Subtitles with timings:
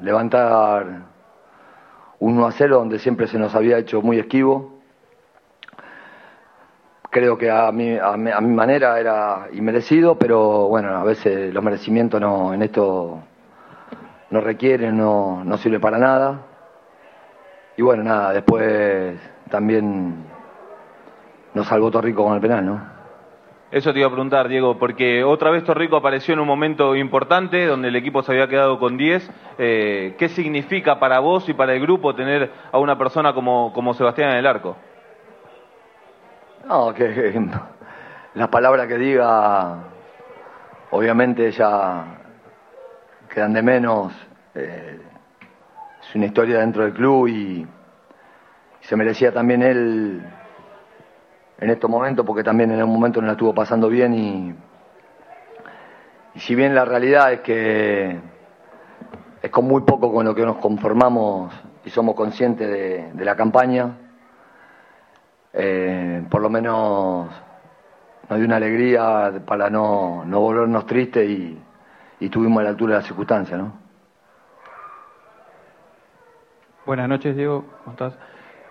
[0.00, 1.02] levantar
[2.18, 4.80] un 1 a 0 donde siempre se nos había hecho muy esquivo.
[7.10, 12.20] Creo que a mi, a mi, manera era inmerecido, pero bueno, a veces los merecimientos
[12.20, 13.22] no, en esto
[14.30, 16.42] no requieren, no, no sirve para nada.
[17.76, 19.18] Y bueno, nada, después
[19.50, 20.24] también
[21.54, 22.95] nos salvó Torrico con el penal, ¿no?
[23.76, 27.66] Eso te iba a preguntar, Diego, porque otra vez Torrico apareció en un momento importante
[27.66, 29.30] donde el equipo se había quedado con 10.
[29.58, 33.92] Eh, ¿Qué significa para vos y para el grupo tener a una persona como, como
[33.92, 34.78] Sebastián en el arco?
[36.66, 37.38] No, que
[38.32, 39.76] las palabras que diga,
[40.90, 42.16] obviamente ya
[43.28, 44.14] quedan de menos.
[44.54, 45.00] Eh,
[46.00, 47.66] es una historia dentro del club y
[48.80, 50.22] se merecía también él
[51.58, 54.54] en estos momentos, porque también en un momento no la estuvo pasando bien y,
[56.38, 58.20] si bien la realidad es que
[59.40, 61.52] es con muy poco con lo que nos conformamos
[61.84, 62.68] y somos conscientes
[63.14, 63.96] de, la campaña,
[65.54, 67.30] eh, por lo menos
[68.28, 71.58] nos dio una alegría para no, no volvernos tristes y,
[72.20, 73.86] y estuvimos a la altura de las circunstancias, ¿no?
[76.84, 77.64] Buenas noches, Diego.
[77.82, 78.16] ¿Cómo estás?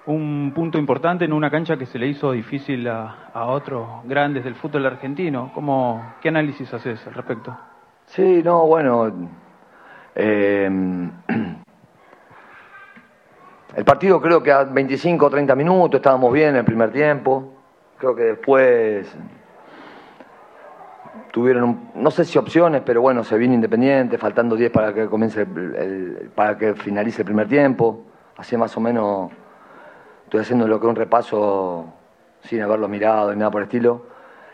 [0.08, 4.56] Un punto importante en una cancha que se le hizo difícil a, otros grandes del
[4.56, 5.52] fútbol argentino.
[5.54, 7.58] ¿Cómo, ¿Qué análisis haces al respecto?
[8.06, 9.12] Sí, no, bueno.
[10.14, 10.70] Eh,
[13.76, 17.54] el partido creo que a 25 o 30 minutos estábamos bien en el primer tiempo.
[17.98, 19.18] Creo que después
[21.32, 25.46] tuvieron, no sé si opciones, pero bueno, se vino Independiente, faltando 10 para que comience
[26.36, 28.04] para que finalice el primer tiempo.
[28.38, 29.32] Así más o menos
[30.26, 31.86] estoy haciendo lo que un repaso
[32.42, 34.04] sin haberlo mirado ni nada por el estilo.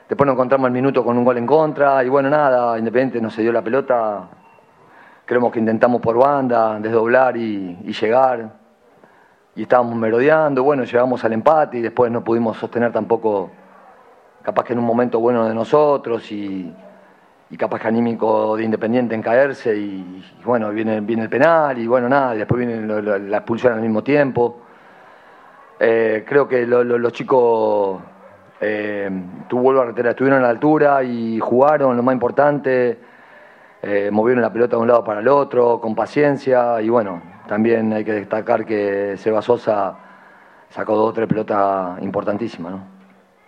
[0.08, 3.30] Después nos encontramos al minuto con un gol en contra y bueno, nada, Independiente no
[3.30, 4.28] se dio la pelota.
[5.26, 8.52] Creemos que intentamos por banda, desdoblar y, llegar.
[9.56, 13.52] Y estábamos merodeando, bueno, llegamos al empate y después no pudimos sostener tampoco,
[14.42, 16.74] capaz que en un momento bueno de nosotros y,
[17.58, 22.10] capaz que anímico de Independiente en caerse y, bueno, viene, viene el penal y bueno,
[22.10, 22.86] nada, y después viene
[23.20, 24.62] la expulsión al mismo tiempo.
[25.84, 28.00] Eh, creo que los chicos,
[28.60, 29.10] eh,
[29.50, 33.00] reiterar, estuvieron a la altura y jugaron lo más importante,
[33.82, 37.92] eh, movieron la pelota de un lado para el otro, con paciencia, y bueno, también
[37.94, 39.96] hay que destacar que Seba Sosa
[40.70, 42.74] sacó dos o tres pelotas importantísimas.
[42.74, 42.80] ¿no?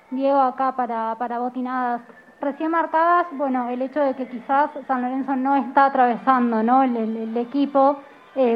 [0.10, 2.02] Diego, acá para, para Botinadas.
[2.42, 6.82] Recién marcadas, bueno, el hecho de que quizás San Lorenzo no está atravesando ¿no?
[6.82, 8.00] el, equipo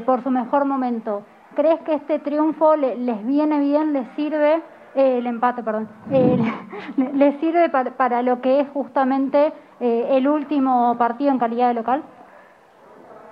[0.03, 1.21] por su mejor momento.
[1.57, 4.61] ¿Crees que este triunfo les viene bien, les sirve,
[4.93, 6.37] eh, el empate, perdón, eh,
[7.15, 12.03] les sirve para, lo que es justamente eh, el último partido en calidad de local?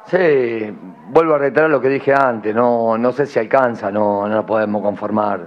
[0.06, 0.76] Sí,
[1.10, 4.82] vuelvo a reiterar lo que dije antes, no, no sé si alcanza, no, no podemos
[4.82, 5.42] conformar.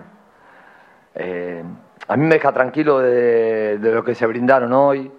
[1.17, 5.11] a mí me deja tranquilo de, lo que se brindaron hoy.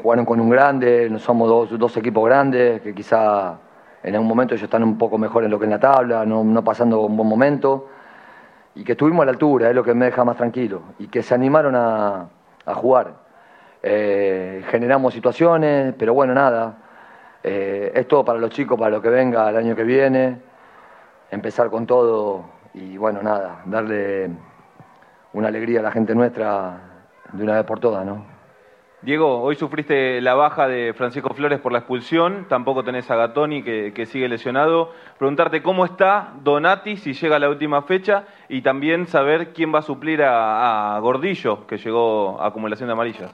[0.00, 3.58] jugaron con un grande, somos dos equipos grandes que quizá
[4.04, 6.62] en algún momento ellos están un poco mejor en lo que en la tabla, no,
[6.62, 7.88] pasando un buen momento,
[8.74, 11.22] y que estuvimos a la altura, es lo que me deja más tranquilo, y que
[11.22, 12.28] se animaron a,
[12.66, 13.14] jugar.
[13.82, 16.76] Eh, generamos situaciones, pero bueno, nada,
[17.42, 20.38] eh, es todo para los chicos, para lo que venga el año que viene,
[21.30, 22.44] empezar con todo
[22.74, 24.30] y bueno, nada, darle
[25.32, 26.78] una alegría a la gente nuestra
[27.32, 28.33] de una vez por todas, ¿no?
[29.04, 33.62] Diego, hoy sufriste la baja de Francisco Flores por la expulsión, tampoco tenés a Gatoni
[33.62, 34.92] que, sigue lesionado.
[35.18, 39.80] Preguntarte cómo está Donati si llega a la última fecha y también saber quién va
[39.80, 43.30] a suplir a, Gordillo, que llegó a acumulación de amarillas.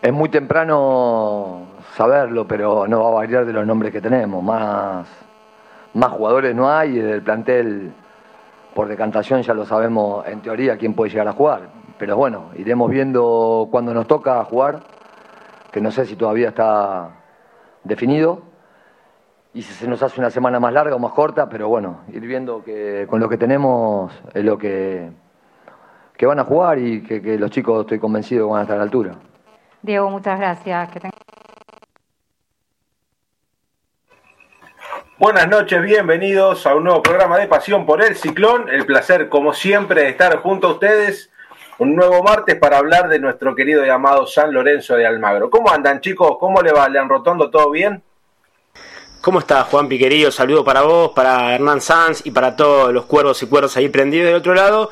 [0.00, 4.40] Es muy temprano saberlo, pero no va a variar de los nombres que tenemos.
[4.40, 5.08] Más,
[5.94, 7.90] más jugadores no hay, y del plantel
[8.72, 12.90] por decantación ya lo sabemos en teoría quién puede llegar a jugar pero bueno, iremos
[12.90, 14.80] viendo cuando nos toca jugar,
[15.72, 17.10] que no sé si todavía está
[17.84, 18.42] definido,
[19.52, 22.20] y si se nos hace una semana más larga o más corta, pero bueno, ir
[22.20, 25.10] viendo que con lo que tenemos es lo que,
[26.16, 28.78] que van a jugar y que, los chicos estoy convencido que van a estar a
[28.78, 29.14] la altura.
[29.82, 30.90] Diego, muchas gracias.
[35.18, 38.68] Buenas noches, bienvenidos a un nuevo programa de Pasión por el Ciclón.
[38.68, 41.27] El placer, como siempre, de estar junto a ustedes
[41.78, 45.48] un nuevo martes para hablar de nuestro querido y amado San Lorenzo de Almagro.
[45.48, 46.36] ¿Cómo andan chicos?
[46.38, 46.88] ¿Cómo le va?
[46.88, 48.02] ¿Le Rotondo todo bien?
[49.20, 50.30] ¿Cómo está Juan Piquerillo?
[50.30, 54.26] Saludo para vos, para Hernán Sanz y para todos los cuervos y cuervos ahí prendidos
[54.26, 54.90] del otro lado.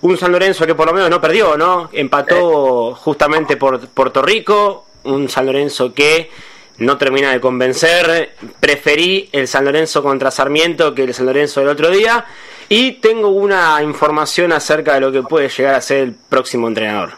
[0.00, 1.88] Un San Lorenzo que por lo menos no perdió, ¿no?
[1.92, 4.86] Empató justamente por Puerto Rico.
[5.04, 6.30] Un San Lorenzo que
[6.78, 8.34] no termina de convencer.
[8.60, 12.24] Preferí el San Lorenzo contra Sarmiento que el San Lorenzo del otro día.
[12.68, 17.12] Y tengo una información acerca de lo que puede llegar a ser el próximo entrenador.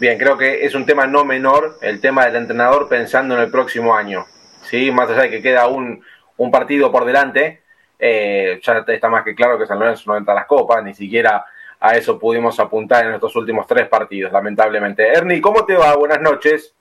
[0.00, 3.50] Bien, creo que es un tema no menor el tema del entrenador pensando en el
[3.50, 4.26] próximo año.
[4.62, 4.90] ¿sí?
[4.90, 6.02] Más allá de que queda un,
[6.36, 7.62] un partido por delante,
[7.98, 10.94] eh, ya está más que claro que San Lorenzo no entra a las copas, ni
[10.94, 11.44] siquiera
[11.80, 15.06] a eso pudimos apuntar en estos últimos tres partidos, lamentablemente.
[15.06, 15.94] Ernie, ¿cómo te va?
[15.94, 16.74] Buenas noches.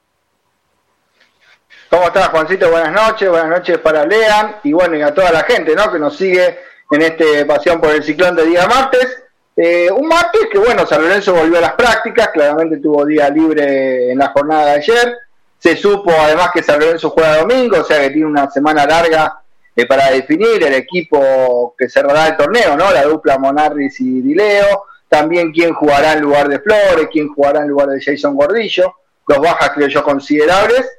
[1.90, 2.70] ¿Cómo estás, Juancito?
[2.70, 5.92] Buenas noches, buenas noches para Lean y bueno, y a toda la gente ¿no?
[5.92, 6.58] que nos sigue
[6.92, 9.24] en este Pasión por el Ciclón de día martes.
[9.56, 14.12] Eh, un martes que, bueno, San Lorenzo volvió a las prácticas, claramente tuvo día libre
[14.12, 15.18] en la jornada de ayer.
[15.58, 19.42] Se supo además que San Lorenzo juega domingo, o sea que tiene una semana larga
[19.76, 22.92] eh, para definir el equipo que cerrará el torneo, ¿no?
[22.92, 24.84] La dupla Monarris y Dileo.
[25.10, 28.94] También quién jugará en lugar de Flores, quién jugará en lugar de Jason Gordillo.
[29.28, 30.98] Dos bajas, creo yo, considerables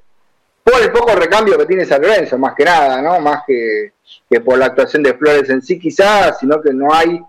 [0.71, 3.21] por el poco recambio que tiene San Lorenzo, más que nada, ¿no?
[3.21, 3.93] Más que,
[4.29, 7.21] que por la actuación de Flores en sí quizás, sino que no hay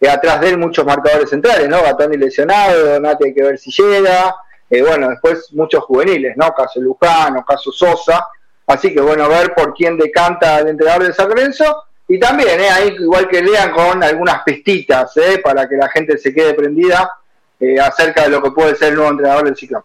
[0.00, 1.82] eh, atrás de él muchos marcadores centrales, ¿no?
[1.82, 4.34] Gatoni lesionado, Donati hay que ver si llega,
[4.68, 6.52] eh, bueno, después muchos juveniles, ¿no?
[6.52, 8.26] Caso Lujano, caso Sosa,
[8.66, 12.68] así que bueno, ver por quién decanta el entrenador de San Lorenzo, y también, ¿eh?
[12.68, 15.40] Ahí igual que lean con algunas pestitas, ¿eh?
[15.42, 17.10] Para que la gente se quede prendida
[17.82, 19.82] acerca de lo que puede ser el nuevo entrenador del ciclón.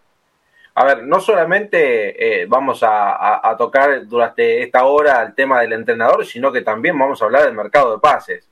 [0.82, 6.26] A ver, no solamente eh, vamos a, tocar durante esta hora el tema del entrenador,
[6.26, 8.50] sino que también vamos a hablar del mercado de pases.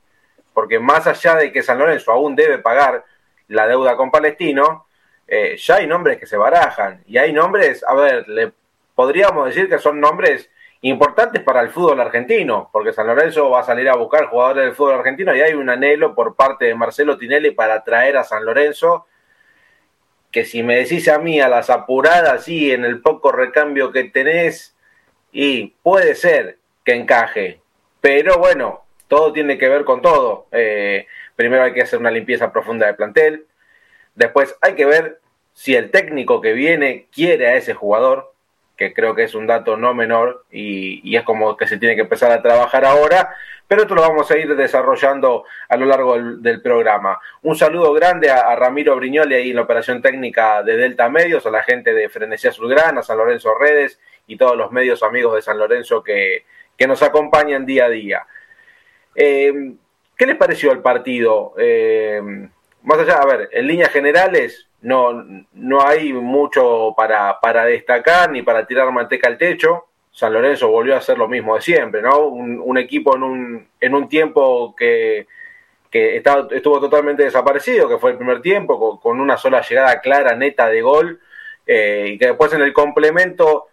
[0.54, 3.04] Porque más allá de que San Lorenzo aún debe pagar
[3.48, 4.86] la deuda con Palestino,
[5.26, 7.02] eh, ya hay nombres que se barajan.
[7.04, 8.52] Y hay nombres, a ver, le
[8.94, 10.48] podríamos decir que son nombres
[10.82, 14.76] importantes para el fútbol argentino, porque San Lorenzo va a salir a buscar jugadores del
[14.76, 18.44] fútbol argentino y hay un anhelo por parte de Marcelo Tinelli para traer a San
[18.44, 19.06] Lorenzo
[20.30, 24.04] que si me decís a mí a las apuradas, sí, en el poco recambio que
[24.04, 24.76] tenés,
[25.32, 27.60] y puede ser que encaje,
[28.00, 30.46] pero bueno, todo tiene que ver con todo.
[30.52, 31.06] Eh,
[31.36, 33.46] primero hay que hacer una limpieza profunda de plantel,
[34.14, 35.20] después hay que ver
[35.52, 38.32] si el técnico que viene quiere a ese jugador,
[38.76, 41.96] que creo que es un dato no menor y, y es como que se tiene
[41.96, 43.34] que empezar a trabajar ahora,
[43.70, 47.20] pero esto lo vamos a ir desarrollando a lo largo del, programa.
[47.42, 51.52] Un saludo grande a, Ramiro Briñoli ahí en la operación técnica de Delta Medios, a
[51.52, 55.56] la gente de Frenesía a San Lorenzo Redes y todos los medios amigos de San
[55.56, 56.46] Lorenzo que,
[56.84, 58.26] nos acompañan día a día.
[59.14, 59.52] Eh,
[60.16, 61.54] ¿Qué les pareció el partido?
[61.56, 62.20] Eh,
[62.82, 65.12] más allá, a ver, en líneas generales no,
[65.52, 69.89] no hay mucho para, para destacar ni para tirar manteca al techo.
[70.12, 72.26] San Lorenzo volvió a hacer lo mismo de siempre, ¿no?
[72.26, 75.26] Un, equipo en un, en un tiempo que,
[75.90, 80.68] que estuvo totalmente desaparecido, que fue el primer tiempo, con, una sola llegada clara, neta
[80.68, 81.20] de gol,
[81.66, 83.68] eh, y que después en el complemento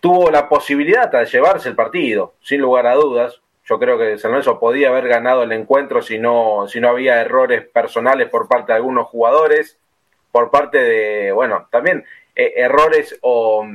[0.00, 3.40] tuvo la posibilidad de llevarse el partido, sin lugar a dudas.
[3.64, 7.20] Yo creo que San Lorenzo podía haber ganado el encuentro si no, si no había
[7.20, 9.78] errores personales por parte de algunos jugadores,
[10.32, 13.66] por parte de, bueno, también eh, errores o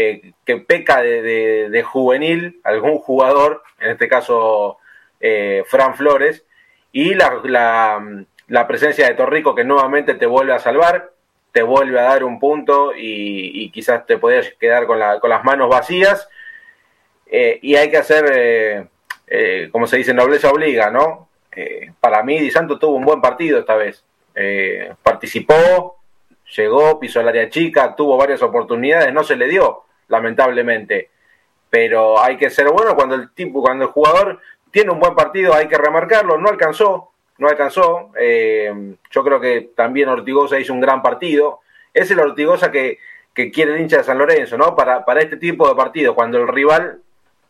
[0.00, 4.78] eh, que peca de, juvenil algún jugador, en este caso
[5.18, 6.44] eh, Fran Flores,
[6.92, 7.34] y la,
[8.68, 11.10] presencia de Torrico que nuevamente te vuelve a salvar,
[11.50, 16.28] te vuelve a dar un punto y, quizás te podías quedar con, las manos vacías.
[17.26, 18.88] Eh, y hay que hacer,
[19.72, 21.28] como se dice, nobleza obliga, ¿no?
[21.98, 24.04] para mí, Di Santo tuvo un buen partido esta vez.
[25.02, 25.98] participó,
[26.56, 31.10] llegó, pisó el área chica, tuvo varias oportunidades, no se le dio lamentablemente.
[31.70, 35.54] Pero hay que ser bueno cuando el tipo, cuando el jugador tiene un buen partido,
[35.54, 36.38] hay que remarcarlo.
[36.38, 38.10] No alcanzó, no alcanzó.
[38.18, 41.60] Eh, yo creo que también Ortigosa hizo un gran partido.
[41.92, 42.98] Es el Ortigosa que,
[43.34, 44.74] que quiere el hincha de San Lorenzo, ¿no?
[44.74, 47.00] Para, para este tipo de partido, cuando el rival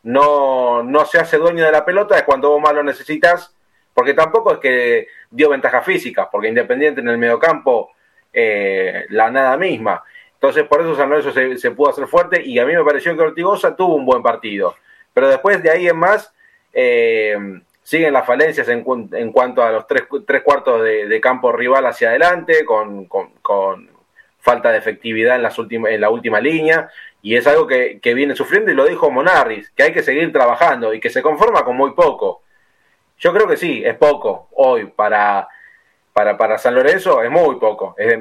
[0.03, 3.55] no, no se hace dueño de la pelota, es cuando vos más lo necesitas,
[3.95, 7.91] porque tampoco es que dio ventajas físicas, porque Independiente en el mediocampo,
[8.33, 10.03] eh, la nada misma.
[10.41, 13.23] Entonces, por eso San Lorenzo se, pudo hacer fuerte y a mí me pareció que
[13.23, 14.77] Ortigosa tuvo un buen partido.
[15.13, 16.33] Pero después de ahí en más,
[16.73, 17.37] eh,
[17.83, 18.85] siguen las falencias en,
[19.33, 23.09] cuanto a los tres, tres cuartos de, campo rival hacia adelante, con,
[24.39, 26.89] falta de efectividad en, las últimas, en la última línea.
[27.21, 30.95] Y es algo que, viene sufriendo y lo dijo Monarris, que hay que seguir trabajando
[30.95, 32.43] y que se conforma con muy poco.
[33.19, 35.49] Yo creo que sí, es poco hoy para,
[36.13, 38.21] para, para San Lorenzo, es muy poco, es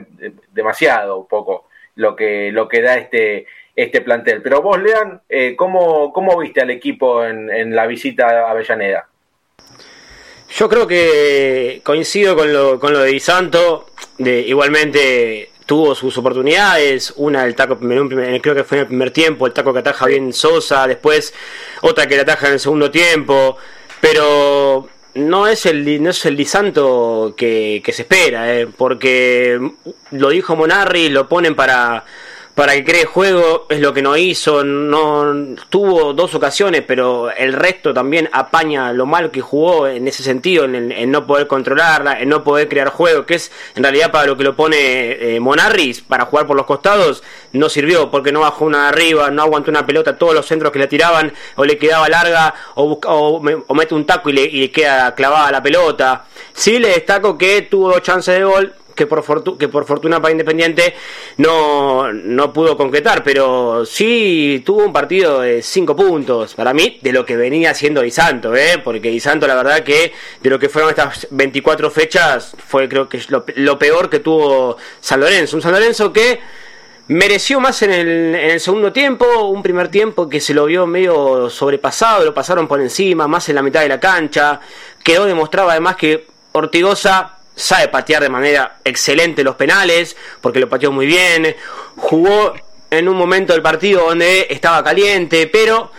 [0.51, 4.41] demasiado poco lo que, lo que da este, este plantel.
[4.41, 9.07] Pero vos, Lean, eh, ¿cómo, ¿cómo, viste al equipo en, la visita a Avellaneda?
[10.49, 13.87] Yo creo que coincido con lo, con lo de Di Santo.
[14.17, 19.45] De, igualmente tuvo sus oportunidades, una el taco, creo que fue en el primer tiempo,
[19.45, 21.33] el taco que ataja bien Sosa, después
[21.81, 23.57] otra que le ataja en el segundo tiempo,
[23.99, 29.59] pero no es el no es el Disanto que, que se espera, eh, porque
[30.11, 32.05] lo dijo Monarri, lo ponen para
[32.57, 37.53] para que cree juego, es lo que no hizo, no tuvo dos ocasiones, pero el
[37.53, 42.29] resto también apaña lo mal que jugó en ese sentido, en, no poder controlarla, en
[42.29, 46.01] no poder crear juego, que es en realidad para lo que lo pone eh, Monarris,
[46.01, 47.21] para jugar por los costados,
[47.53, 50.79] no sirvió porque no bajó una arriba, no aguantó una pelota, todos los centros que
[50.79, 53.39] le tiraban o le quedaba larga o, o,
[53.75, 56.25] mete un taco y le, y le queda clavada la pelota.
[56.53, 60.93] Sí le destaco que tuvo chances de gol, que por, que por fortuna para Independiente
[61.37, 67.13] no, no pudo concretar, pero sí tuvo un partido de cinco puntos, para mí, de
[67.13, 68.81] lo que venía haciendo Di Santo, ¿eh?
[68.83, 70.11] porque Di Santo la verdad que
[70.41, 75.19] de lo que fueron estas 24 fechas fue creo que lo, peor que tuvo San
[75.19, 76.39] Lorenzo, un San Lorenzo que
[77.09, 80.87] mereció más en el, en el, segundo tiempo, un primer tiempo que se lo vio
[80.87, 84.59] medio sobrepasado, lo pasaron por encima, más en la mitad de la cancha,
[85.03, 90.91] quedó demostrado además que Ortigosa sabe patear de manera excelente los penales, porque lo pateó
[90.91, 91.55] muy bien,
[91.97, 92.53] jugó
[92.89, 95.91] en un momento del partido donde estaba caliente, pero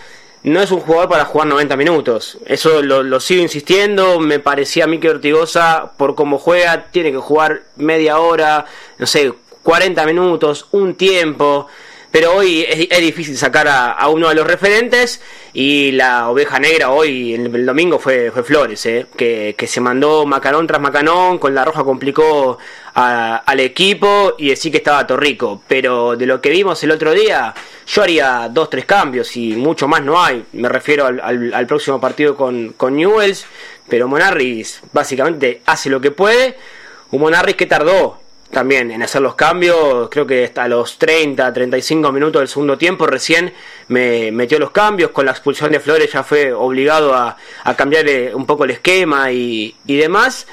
[0.45, 2.39] no es un jugador para jugar 90 minutos.
[2.47, 7.19] Eso lo, sigo insistiendo, me parecía a mí que Ortigosa, por cómo juega, tiene que
[7.19, 8.65] jugar media hora,
[8.97, 9.35] no sé,
[9.65, 11.67] 40 minutos, un tiempo
[12.11, 15.21] pero hoy es, difícil sacar a, uno de los referentes
[15.53, 20.67] y la oveja negra hoy, el, domingo, fue, fue Flores, eh, que, se mandó Macanón
[20.67, 22.59] tras Macanón, con la roja complicó
[22.95, 27.55] al equipo y decir que estaba Torrico, pero de lo que vimos el otro día,
[27.87, 32.35] yo haría dos, tres cambios y mucho más no hay, me refiero al, próximo partido
[32.35, 33.47] con, con Newells,
[33.89, 36.57] pero Monarris básicamente hace lo que puede,
[37.11, 38.19] un Monarris que tardó
[38.51, 43.07] también en hacer los cambios, creo que hasta los 30, 35 minutos del segundo tiempo
[43.07, 43.53] recién
[43.89, 48.07] me metió los cambios, con la expulsión de Flores ya fue obligado a, a cambiar
[48.35, 50.47] un poco el esquema y, y demás,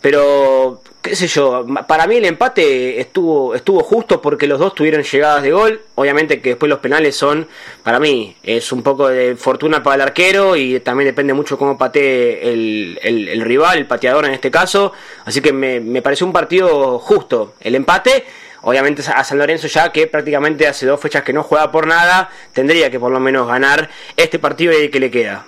[0.00, 5.42] pero qué yo, para mí el empate estuvo, estuvo justo porque los dos tuvieron llegadas
[5.42, 5.80] de gol.
[5.94, 7.48] Obviamente que después los penales son,
[7.82, 11.78] para mí, es un poco de fortuna para el arquero y también depende mucho cómo
[11.78, 14.92] patee el, el, rival, el pateador en este caso.
[15.24, 17.54] Así que me, me pareció un partido justo.
[17.60, 18.24] El empate,
[18.62, 22.30] obviamente a San Lorenzo ya que prácticamente hace dos fechas que no juega por nada,
[22.52, 25.46] tendría que por lo menos ganar este partido y que le queda.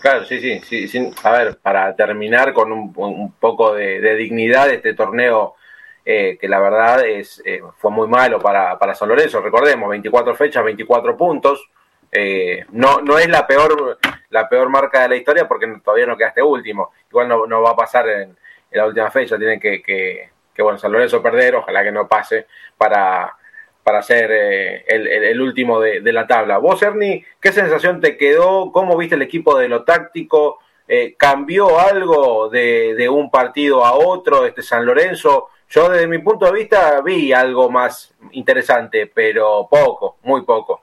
[0.00, 5.56] Claro, sí, sí, sí, A ver, para terminar con un, poco de, dignidad este torneo,
[6.04, 10.34] eh, que la verdad es eh, fue muy malo para, para San Lorenzo, recordemos, 24
[10.36, 11.68] fechas, 24 puntos.
[12.12, 13.98] Eh, no, no es la peor,
[14.30, 16.92] la peor marca de la historia porque todavía no quedaste último.
[17.10, 18.36] Igual no, no va a pasar en,
[18.70, 22.46] la última fecha, tienen que, que, que, bueno, San Lorenzo perder, ojalá que no pase
[22.76, 23.34] para,
[23.82, 26.58] para ser eh, el, último de, la tabla.
[26.58, 28.70] Vos, Ernie, ¿qué sensación te quedó?
[28.70, 30.58] ¿Cómo viste el equipo de lo táctico?
[30.86, 35.48] Eh, ¿Cambió algo de, un partido a otro, este San Lorenzo?
[35.70, 40.82] Yo desde mi punto de vista vi algo más interesante, pero poco, muy poco.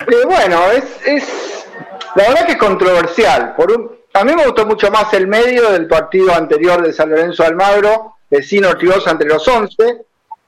[0.00, 1.68] Eh, bueno, es,
[2.14, 3.54] la verdad que es controversial.
[3.56, 7.10] Por un, a mí me gustó mucho más el medio del partido anterior de San
[7.10, 10.06] Lorenzo Almagro, vecino Ortigosa entre los 11,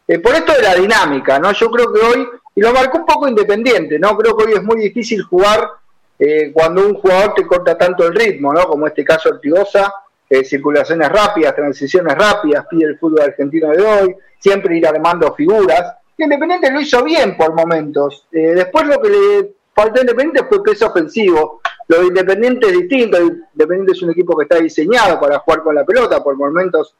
[0.08, 1.52] eh, por esto de la dinámica, ¿no?
[1.52, 4.16] Yo creo que hoy, y lo marcó un poco independiente, ¿no?
[4.16, 5.68] Creo que hoy es muy difícil jugar
[6.18, 8.66] eh, cuando un jugador te corta tanto el ritmo, ¿no?
[8.66, 9.92] Como este caso Ortigosa,
[10.30, 15.94] eh, circulaciones rápidas, transiciones rápidas, pide el fútbol argentino de hoy, siempre ir armando figuras.
[16.16, 18.26] Independiente lo hizo bien por momentos.
[18.32, 21.60] después lo que le faltó a Independiente fue peso ofensivo.
[21.86, 23.18] Lo de Independiente es distinto.
[23.20, 26.24] Independiente es un equipo que está diseñado para jugar con la pelota.
[26.24, 26.96] Por momentos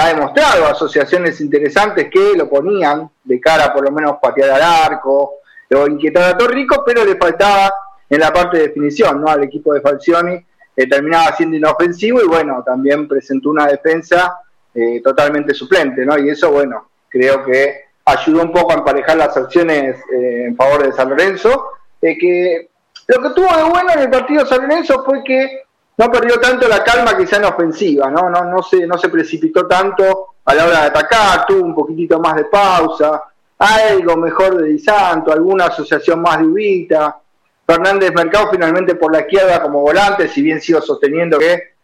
[0.00, 5.34] ha demostrado asociaciones interesantes que lo ponían de cara por lo menos patear al arco
[5.74, 7.72] o inquietar a Torrico, pero le faltaba
[8.08, 9.28] en la parte de definición, ¿no?
[9.28, 10.34] Al equipo de Falcioni
[10.76, 14.38] eh, terminaba siendo inofensivo y bueno, también presentó una defensa
[14.74, 16.18] eh, totalmente suplente, ¿no?
[16.18, 20.84] Y eso, bueno, creo que ayudó un poco a emparejar las acciones eh, en favor
[20.84, 21.68] de San Lorenzo,
[22.00, 22.70] que
[23.06, 25.61] lo que tuvo de bueno en el partido San Lorenzo fue que
[25.96, 28.30] no perdió tanto la calma quizá en ofensiva, ¿no?
[28.30, 32.18] No, no, se, no se precipitó tanto a la hora de atacar, tuvo un poquitito
[32.18, 33.22] más de pausa,
[33.58, 37.18] algo mejor de Di Santo, alguna asociación más de Ubita.
[37.64, 41.74] Fernández Mercado finalmente por la izquierda como volante, si bien sigo sosteniendo que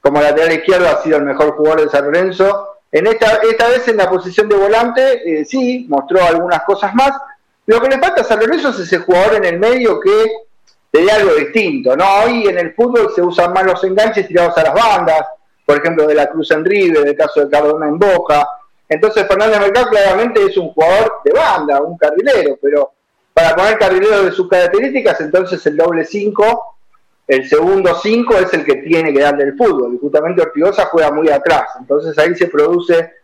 [0.00, 2.76] como lateral izquierdo ha sido el mejor jugador de San Lorenzo.
[2.92, 7.12] En esta, esta vez en la posición de volante, eh, sí, mostró algunas cosas más.
[7.66, 10.24] Lo que le falta a San Lorenzo es ese jugador en el medio que
[10.94, 12.04] sería algo distinto, ¿no?
[12.24, 15.26] Hoy en el fútbol se usan más los enganches tirados a las bandas,
[15.66, 18.46] por ejemplo, de la Cruz en River, del caso de Cardona en Boca,
[18.88, 22.92] Entonces Fernández Mercado claramente es un jugador de banda, un carrilero, pero
[23.32, 26.76] para poner carrilero de sus características, entonces el doble 5,
[27.26, 29.94] el segundo 5 es el que tiene que darle el fútbol.
[29.94, 31.70] Y justamente Ortigosa juega muy atrás.
[31.80, 33.14] Entonces ahí se produce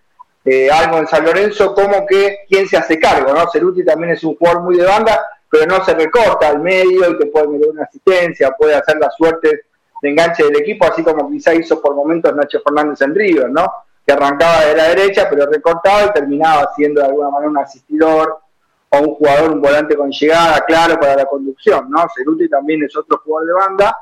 [0.45, 3.49] eh, algo en San Lorenzo como que quién se hace cargo, ¿no?
[3.49, 5.21] Ceruti también es un jugador muy de banda,
[5.51, 9.11] pero no se recorta al medio y te puede meter una asistencia, puede hacer la
[9.11, 9.63] suerte
[10.01, 13.71] de enganche del equipo, así como quizá hizo por momentos Nacho Fernández en River, ¿no?
[14.07, 18.39] Que arrancaba de la derecha, pero recortaba y terminaba siendo de alguna manera un asistidor
[18.91, 22.07] o un jugador, un volante con llegada, claro, para la conducción, ¿no?
[22.15, 23.97] Ceruti también es otro jugador de banda.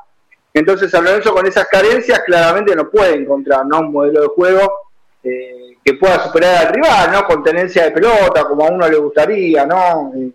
[0.53, 3.79] Entonces, San Lorenzo con esas carencias claramente no puede encontrar, ¿no?
[3.79, 4.71] Un modelo de juego
[5.23, 7.25] eh, que pueda superar al rival, ¿no?
[7.25, 10.11] Con tenencia de pelota, como a uno le gustaría, ¿no?
[10.15, 10.31] Eh,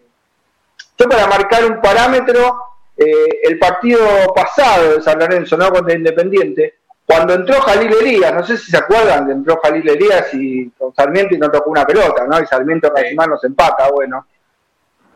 [0.96, 2.56] yo para marcar un parámetro,
[2.96, 5.70] eh, el partido pasado de San Lorenzo, ¿no?
[5.70, 6.74] Contra Independiente,
[7.06, 10.94] cuando entró Jalil Elías, no sé si se acuerdan que entró Jalil Elías y con
[10.94, 12.40] Sarmiento y no tocó una pelota, ¿no?
[12.40, 14.26] Y Sarmiento casi más nos empata, bueno.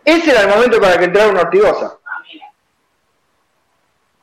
[0.04, 1.97] Ese era el momento para que entrara una Ortigosa.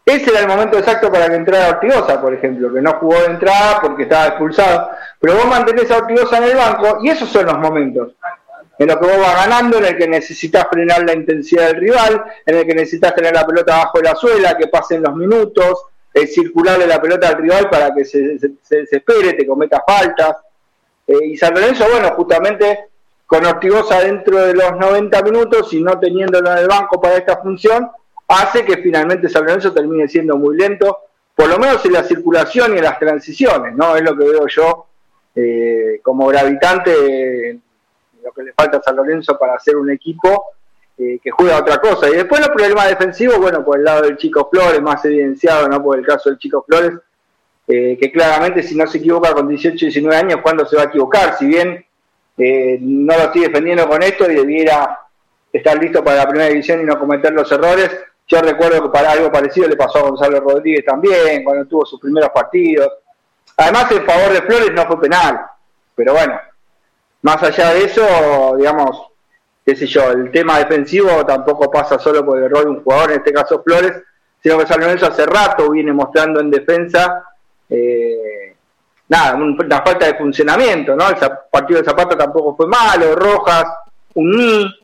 [0.05, 3.27] Ese era el momento exacto para que entrara Ortigosa, por ejemplo, que no jugó de
[3.27, 4.91] entrada porque estaba expulsado.
[5.19, 8.13] Pero vos mantenés a Ortigosa en el banco y esos son los momentos
[8.77, 12.23] en los que vos vas ganando, en el que necesitas frenar la intensidad del rival,
[12.45, 15.85] en el que necesitas tener la pelota abajo de la suela, que pasen los minutos,
[16.13, 20.37] eh, circularle la pelota al rival para que se, se, desespere, te cometa faltas.
[21.07, 22.89] Eh, y San Lorenzo, bueno, justamente
[23.25, 27.37] con Ortigosa dentro de los 90 minutos y no teniéndolo en el banco para esta
[27.37, 27.89] función,
[28.27, 30.99] hace que finalmente San Lorenzo termine siendo muy lento,
[31.35, 33.95] por lo menos en la circulación y en las transiciones, ¿no?
[33.95, 34.85] Es lo que veo yo
[35.35, 37.59] eh, como gravitante
[38.25, 40.45] lo que le falta a San Lorenzo para hacer un equipo
[40.97, 42.09] eh, que juega otra cosa.
[42.09, 45.81] Y después los problemas defensivos, bueno, por el lado del Chico Flores, más evidenciado, ¿no?
[45.83, 46.93] Por el caso del Chico Flores,
[47.67, 50.85] eh, que claramente si no se equivoca con 18, 19 años, ¿cuándo se va a
[50.85, 51.37] equivocar?
[51.37, 51.85] Si bien
[52.37, 54.99] eh, no lo estoy defendiendo con esto y debiera
[55.51, 57.91] estar listo para la primera división y no cometer los errores,
[58.27, 61.99] yo recuerdo que para algo parecido le pasó a Gonzalo Rodríguez también, cuando tuvo sus
[61.99, 62.89] primeros partidos.
[63.57, 65.41] Además, el favor de Flores no fue penal,
[65.93, 66.39] pero bueno,
[67.25, 69.01] más allá de eso, digamos,
[69.65, 73.11] qué sé yo, el tema defensivo tampoco pasa solo por el rol de un jugador,
[73.11, 73.93] en este caso Flores,
[74.43, 77.23] sino que San Lorenzo hace rato viene mostrando en defensa
[77.67, 78.55] eh,
[79.07, 81.09] nada, una falta de funcionamiento, ¿no?
[81.09, 81.15] El
[81.51, 83.65] partido de Zapata tampoco fue malo, Rojas,
[84.13, 84.75] un ni,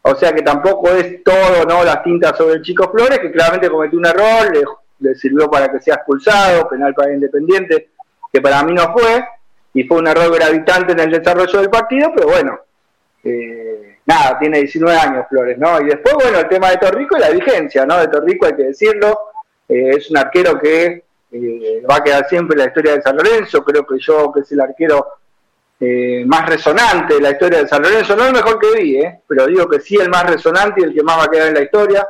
[0.00, 1.84] o sea que tampoco es todo, ¿no?
[1.84, 4.64] Las tintas sobre el Chico Flores, que claramente cometió un error, le,
[5.00, 7.90] le sirvió para que sea expulsado, penal para Independiente,
[8.32, 9.22] que para mí no fue,
[9.74, 12.58] y fue un error gravitante en el desarrollo del partido, pero bueno,
[13.24, 15.80] eh, nada, tiene 19 años Flores, ¿no?
[15.80, 17.98] Y después, bueno, el tema de Torrico y la vigencia, ¿no?
[17.98, 19.18] De Torrico hay que decirlo,
[19.68, 23.16] eh, es un arquero que eh, va a quedar siempre en la historia de San
[23.16, 25.06] Lorenzo, creo que yo que es el arquero
[26.26, 29.20] más resonante de la historia de San Lorenzo, no el mejor que vi, ¿eh?
[29.26, 31.54] pero digo que sí el más resonante y el que más va a quedar en
[31.54, 32.06] la historia,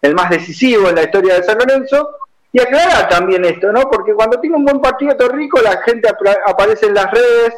[0.00, 2.08] el más decisivo en la historia de San Lorenzo,
[2.52, 3.82] y aclarar también esto, ¿no?
[3.82, 6.08] Porque cuando tiene un buen partido Torrico, la gente
[6.46, 7.54] aparece en las redes.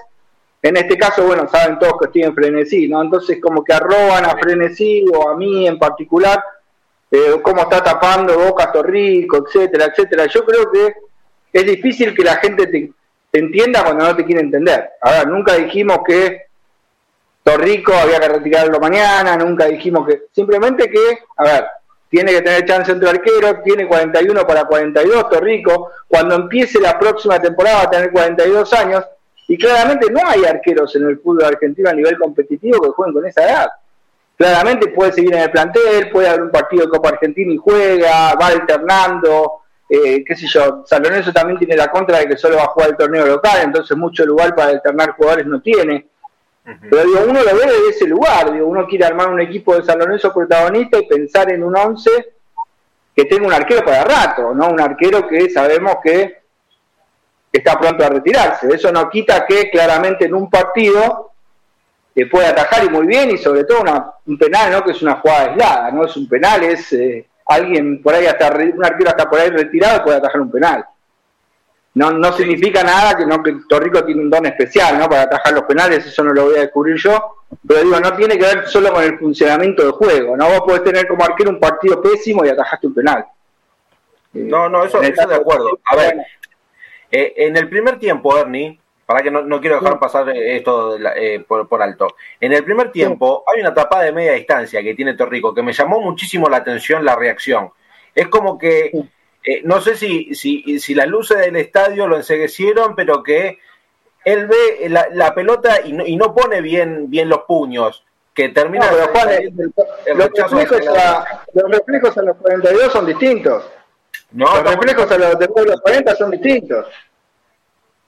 [0.60, 3.02] En este caso, bueno, saben todos que estoy en frenesí, ¿no?
[3.02, 6.42] Entonces, como que arroban a frenesí o a mí en particular,
[7.10, 10.26] eh, cómo está tapando Boca Torrico, etcétera, etcétera.
[10.26, 10.94] Yo creo que
[11.52, 12.92] es difícil que la gente te,
[13.30, 14.90] te entienda cuando no te quiere entender.
[15.00, 16.42] A ver, nunca dijimos que
[17.42, 20.24] Torrico había que retirarlo mañana, nunca dijimos que.
[20.32, 21.66] Simplemente que, a ver,
[22.12, 27.40] tiene que tener chance entre arquero, tiene 41 para 42, Torrico, cuando empiece la próxima
[27.40, 29.02] temporada va a tener 42 años,
[29.48, 33.26] y claramente no hay arqueros en el fútbol argentino a nivel competitivo que jueguen con
[33.26, 33.68] esa edad.
[34.36, 38.34] Claramente puede seguir en el plantel, puede haber un partido de Copa Argentina y juega,
[38.34, 42.56] va alternando, eh, qué sé yo, San Lorenzo también tiene la contra de que solo
[42.58, 46.08] va a jugar el torneo local, entonces mucho lugar para alternar jugadores no tiene.
[46.64, 49.82] Pero digo, uno lo ve desde ese lugar, digo, uno quiere armar un equipo de
[49.82, 52.10] San Lorenzo protagonista y pensar en un once
[53.14, 54.68] que tenga un arquero para rato, ¿no?
[54.68, 56.42] Un arquero que sabemos que
[57.52, 58.68] está pronto a retirarse.
[58.72, 61.32] Eso no quita que claramente en un partido
[62.14, 63.82] te puede atajar y muy bien, y sobre todo
[64.26, 64.84] un penal, ¿no?
[64.84, 66.04] Que es una jugada aislada, ¿no?
[66.04, 70.04] Es un penal, es eh, alguien por ahí hasta, un arquero hasta por ahí retirado
[70.04, 70.84] puede atajar un penal
[71.94, 75.08] no, no significa nada que no que Torrico tiene un don especial ¿no?
[75.08, 78.38] para atajar los penales, eso no lo voy a descubrir yo, pero digo, no tiene
[78.38, 81.60] que ver solo con el funcionamiento del juego, no vos podés tener como arquero un
[81.60, 83.26] partido pésimo y atajaste un penal.
[84.32, 85.78] No, no, eso, estoy de acuerdo.
[85.84, 86.16] A ver,
[87.10, 91.68] eh, en el primer tiempo, Ernie, para que no, quiero dejar pasar esto eh, por,
[91.68, 92.16] por, alto.
[92.40, 95.74] En el primer tiempo hay una tapada de media distancia que tiene Torrico que me
[95.74, 97.70] llamó muchísimo la atención la reacción.
[98.14, 98.90] Es como que
[99.44, 103.58] eh, no sé si, si, si, las luces del estadio lo enseguecieron, pero que
[104.24, 108.90] él ve la, pelota y no, y no, pone bien, bien los puños, que termina...
[108.90, 109.06] No, los,
[110.32, 113.64] reflejos a, los reflejos a los 42 son distintos.
[114.30, 116.86] No, los reflejos a los, de los 40 son distintos.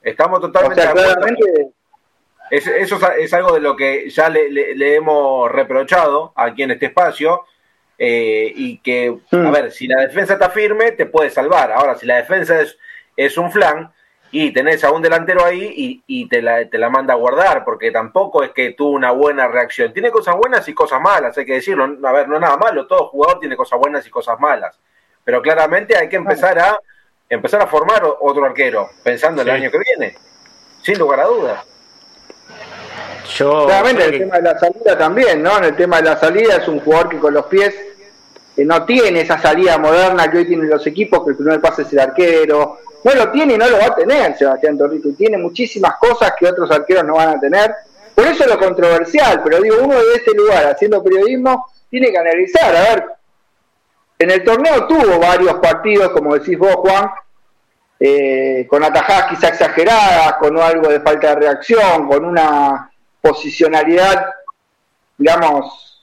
[0.02, 0.82] Estamos totalmente
[2.50, 7.44] eso es, algo de lo que ya le, hemos reprochado aquí en este espacio.
[7.98, 9.52] Eh, y que, a mm.
[9.52, 11.72] ver, si la defensa está firme, te puede salvar.
[11.72, 12.76] Ahora, si la defensa es,
[13.16, 13.92] es un flan
[14.30, 17.92] y tenés a un delantero ahí y, te, la, te la manda a guardar, porque
[17.92, 19.92] tampoco es que tuvo una buena reacción.
[19.92, 21.84] Tiene cosas buenas y cosas malas, hay que decirlo.
[21.84, 24.78] A ver, no es nada malo, todo jugador tiene cosas buenas y cosas malas.
[25.22, 26.76] Pero claramente hay que empezar a
[27.28, 30.16] empezar a formar otro arquero, pensando en el año que viene,
[30.82, 31.73] sin lugar a dudas.
[33.28, 35.58] Yo Claramente el tema de la salida también, ¿no?
[35.58, 37.74] En el tema de la salida es un jugador que con los pies
[38.56, 41.82] eh, no tiene esa salida moderna que hoy tienen los equipos, que el primer pase
[41.82, 42.78] es el arquero.
[43.02, 45.08] No lo tiene y no lo va a tener Sebastián Torrico.
[45.08, 47.74] Y tiene muchísimas cosas que otros arqueros no van a tener.
[48.14, 52.18] Por eso es lo controversial, pero digo, uno de este lugar haciendo periodismo tiene que
[52.18, 53.04] analizar, a ver,
[54.18, 57.10] en el torneo tuvo varios partidos, como decís vos, Juan,
[57.98, 62.90] eh, con atajadas quizá exageradas, con algo de falta de reacción, con una
[63.24, 64.26] posicionalidad,
[65.16, 66.02] digamos,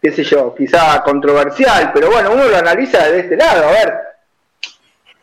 [0.00, 3.94] qué sé yo, quizá controversial, pero bueno, uno lo analiza desde este lado, a ver,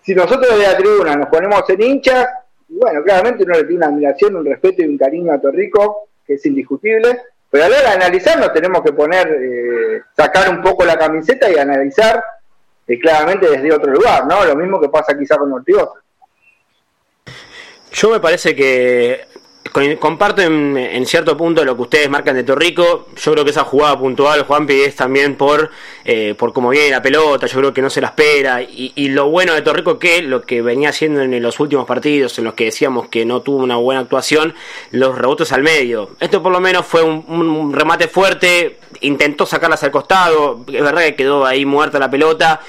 [0.02, 2.28] si nosotros de la tribuna nos ponemos en hinchas,
[2.68, 6.34] bueno, claramente uno le tiene una admiración, un respeto y un cariño a Torrico, que
[6.34, 10.62] es indiscutible, pero a la hora de analizar nos tenemos que poner, eh, sacar un
[10.62, 12.22] poco la camiseta y analizar
[12.86, 14.44] eh, claramente desde otro lugar, ¿no?
[14.44, 16.02] Lo mismo que pasa quizá con Ortigosa.
[17.94, 19.22] Yo me parece que
[19.70, 23.08] comparto en, cierto punto lo que ustedes marcan de Torrico.
[23.16, 25.72] Yo creo que esa jugada puntual, Juanpi, es también por,
[26.06, 27.48] eh, por cómo viene la pelota.
[27.48, 28.62] Yo creo que no se la espera.
[28.62, 32.46] Y, lo bueno de Torrico que lo que venía haciendo en los últimos partidos, en
[32.46, 34.54] los que decíamos que no tuvo una buena actuación,
[34.92, 36.12] los rebotes al medio.
[36.20, 38.78] Esto por lo menos fue un, remate fuerte.
[39.02, 40.62] Intentó sacarlas al costado.
[40.68, 42.62] Es verdad que quedó ahí muerta la pelota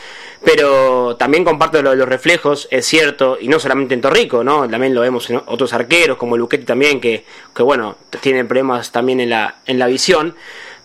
[0.44, 4.68] pero también comparto lo de los reflejos, es cierto, y no solamente en Torrico, ¿no?
[4.68, 7.24] También lo vemos en otros arqueros, como Luquetti también, que,
[7.54, 10.34] que bueno, tienen problemas también en la, en la visión,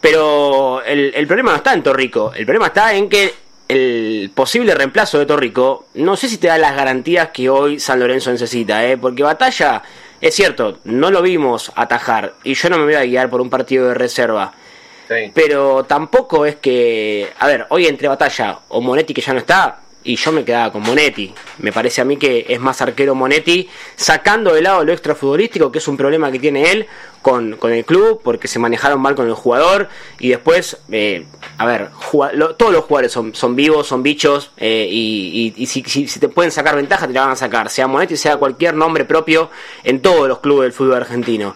[0.02, 3.34] pero el, el problema no está en Torrico, el problema está en que
[3.68, 8.00] el posible reemplazo de Torrico, no sé si te da las garantías que hoy San
[8.00, 8.98] Lorenzo necesita, ¿eh?
[8.98, 9.84] porque Batalla,
[10.20, 13.50] es cierto, no lo vimos atajar, y yo no me voy a guiar por un
[13.50, 14.54] partido de reserva
[15.34, 17.30] pero tampoco es que.
[17.40, 20.72] A ver, hoy entre batalla o Monetti que ya no está, y yo me quedaba
[20.72, 21.34] con Monetti.
[21.60, 25.80] Me parece a mí que es más arquero Monetti, sacando de lado lo extrafutbolístico, que
[25.80, 26.88] es un problema que tiene él
[27.22, 29.90] con, el club, porque se manejaron mal con el jugador.
[30.20, 31.26] Y después, eh,
[31.58, 31.90] a ver,
[32.58, 36.76] todos los jugadores son, son vivos, son bichos, eh, y, si, si, te pueden sacar
[36.76, 39.50] ventaja, te la van a sacar, sea Monetti, sea cualquier nombre propio
[39.84, 41.56] en todos los clubes del fútbol argentino.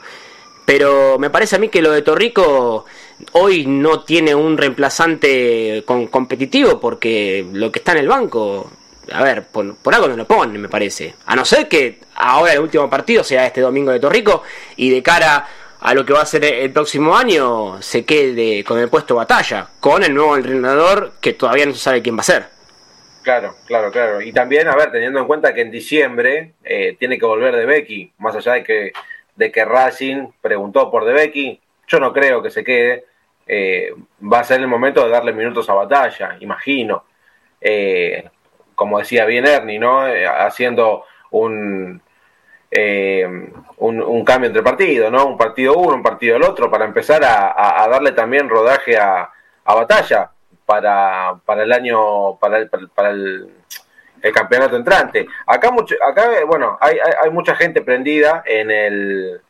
[0.66, 2.86] Pero me parece a mí que lo de Torrico
[3.34, 8.70] hoy no tiene un reemplazante con, competitivo porque lo que está en el banco,
[9.12, 11.16] a ver, por, algo no lo pone, me parece.
[11.26, 14.44] A no ser que ahora el último partido sea este domingo de Torrico
[14.76, 15.48] y de cara
[15.80, 19.68] a lo que va a ser el próximo año se quede con el puesto batalla,
[19.80, 22.58] con el nuevo entrenador que todavía no se sabe quién va a ser.
[23.22, 24.22] Claro, claro, claro.
[24.22, 27.66] Y también, a ver, teniendo en cuenta que en diciembre eh, tiene que volver de
[27.66, 28.94] Becky, más allá de que,
[29.36, 33.06] de que Racing preguntó por de Becky, yo no creo que se quede.
[33.48, 37.06] Eh, va a ser el momento de darle minutos a batalla, imagino.
[37.62, 38.30] Eh,
[38.76, 40.08] como decía bien Ernie, ¿no?
[40.08, 42.02] Eh, haciendo un,
[43.78, 45.26] un, cambio entre partidos, ¿no?
[45.26, 49.30] Un partido uno, un partido el otro, para empezar a, darle también rodaje a,
[49.66, 50.30] batalla
[50.66, 53.50] para, para el año, para el, para el,
[54.34, 55.26] campeonato entrante.
[55.46, 59.42] Acá, mucho, acá bueno, hay, hay mucha gente prendida en el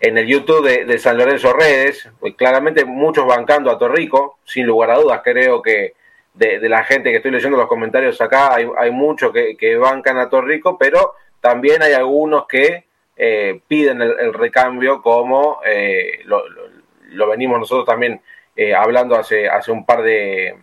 [0.00, 4.90] en el YouTube de, San Lorenzo Redes, pues claramente muchos bancando a Torrico, sin lugar
[4.90, 5.94] a dudas, creo que
[6.34, 10.28] de, la gente que estoy leyendo los comentarios acá, hay, hay muchos que, bancan a
[10.28, 12.84] Torrico, pero también hay algunos que
[13.16, 18.20] eh, piden el, recambio, como eh, lo, venimos nosotros también
[18.54, 20.56] eh, hablando hace, hace un par de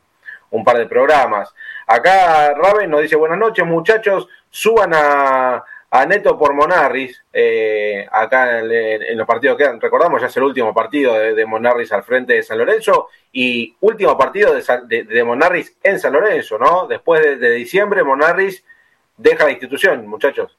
[0.52, 1.54] un par de programas.
[1.88, 5.64] Acá Raven nos dice buenas noches muchachos, suban a,
[5.96, 10.74] a Neto por Monarris, eh, acá en, los partidos que recordamos, ya es el último
[10.74, 16.00] partido de, Monarris al frente de San Lorenzo y último partido de, de, Monarris en
[16.00, 16.88] San Lorenzo, ¿no?
[16.88, 18.64] Después de, diciembre, Monarris
[19.18, 20.58] deja la institución, muchachos.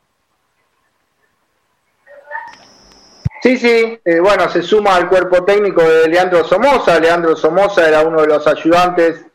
[3.42, 7.00] Sí, sí, eh, bueno, se suma al cuerpo técnico de Leandro Somoza.
[7.00, 9.26] Leandro Somoza era uno de los ayudantes,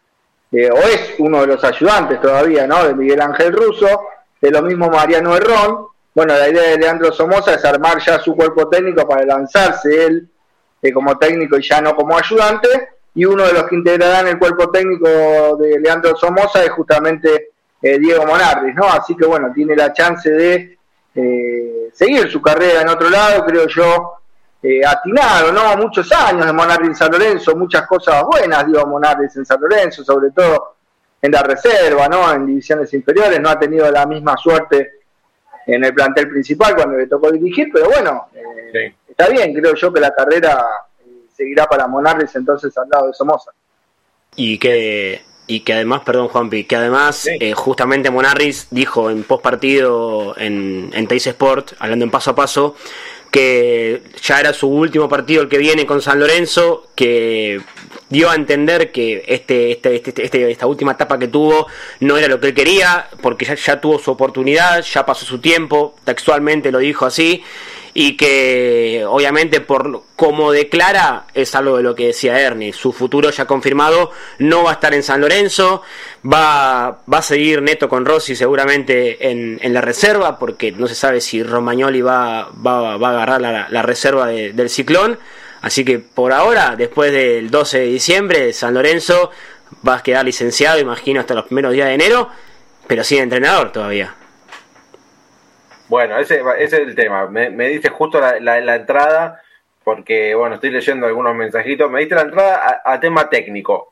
[0.53, 2.85] eh, o es uno de los ayudantes todavía, ¿no?
[2.85, 4.07] De Miguel Ángel Russo
[4.41, 8.35] de lo mismo Mariano Herrón, bueno, la idea de Leandro Somoza es armar ya su
[8.35, 10.27] cuerpo técnico para lanzarse él
[10.81, 14.39] eh, como técnico y ya no como ayudante, y uno de los que integrarán el
[14.39, 17.49] cuerpo técnico de Leandro Somoza es justamente
[17.81, 18.85] eh, Diego Monardis, ¿no?
[18.85, 20.77] Así que bueno, tiene la chance de
[21.15, 24.15] eh, seguir su carrera en otro lado, creo yo,
[24.85, 25.77] atinado, ¿no?
[25.77, 30.03] Muchos años de Monardis en San Lorenzo, muchas cosas buenas, Diego Monardis en San Lorenzo,
[30.03, 30.75] sobre todo
[31.21, 32.33] en la reserva, ¿no?
[32.33, 34.98] En divisiones inferiores, no ha tenido la misma suerte
[35.65, 38.27] en el plantel principal cuando le tocó dirigir, pero bueno,
[38.73, 40.59] eh, está bien, creo yo que la carrera
[40.99, 43.51] eh, seguirá para Monarres entonces al lado de Somoza.
[44.35, 49.41] Y que y que además, perdón Juanpi, que además eh, justamente Monarris dijo en post
[49.43, 52.75] partido en, en Teis Sport, hablando en paso a paso,
[53.31, 57.61] que ya era su último partido el que viene con San Lorenzo, que
[58.09, 61.67] dio a entender que este, este, este, este, esta última etapa que tuvo
[61.99, 65.39] no era lo que él quería, porque ya, ya tuvo su oportunidad, ya pasó su
[65.39, 67.43] tiempo, textualmente lo dijo así,
[67.93, 73.29] y que obviamente por como declara es algo de lo que decía Ernie, su futuro
[73.29, 75.81] ya confirmado no va a estar en San Lorenzo,
[76.25, 80.95] va, va a seguir neto con Rossi seguramente en, en la reserva, porque no se
[80.95, 85.17] sabe si Romagnoli va, va, va a agarrar la, la reserva del ciclón,
[85.61, 89.31] así que por ahora, después del 12 de diciembre, San Lorenzo
[89.87, 92.29] va a quedar licenciado, imagino, hasta los primeros días de enero,
[92.87, 94.15] pero sin entrenador todavía.
[95.89, 97.27] Bueno, ese, ese es el tema.
[97.27, 99.41] Me, me diste justo la, entrada,
[99.83, 101.89] porque, bueno, estoy leyendo algunos mensajitos.
[101.89, 103.91] Me diste la entrada a, tema técnico,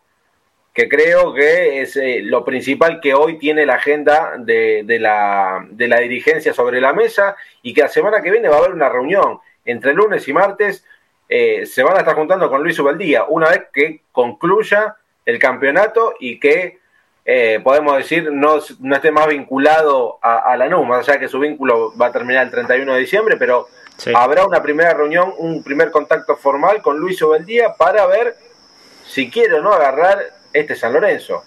[0.74, 5.66] que creo que es eh, lo principal que hoy tiene la agenda de, de, la,
[5.72, 8.74] de la dirigencia sobre la mesa y que la semana que viene va a haber
[8.74, 10.86] una reunión entre lunes y martes.
[11.30, 16.14] Eh, se van a estar juntando con Luis Ubaldía una vez que concluya el campeonato
[16.20, 16.80] y que
[17.30, 21.40] eh, podemos decir, no, no esté más vinculado a, la NU, más allá que su
[21.40, 23.68] vínculo va a terminar el 31 de diciembre, pero
[24.16, 28.34] habrá una primera reunión, un primer contacto formal con Luis Obeldía para ver
[29.06, 30.20] si quiere o no agarrar
[30.54, 31.44] este San Lorenzo.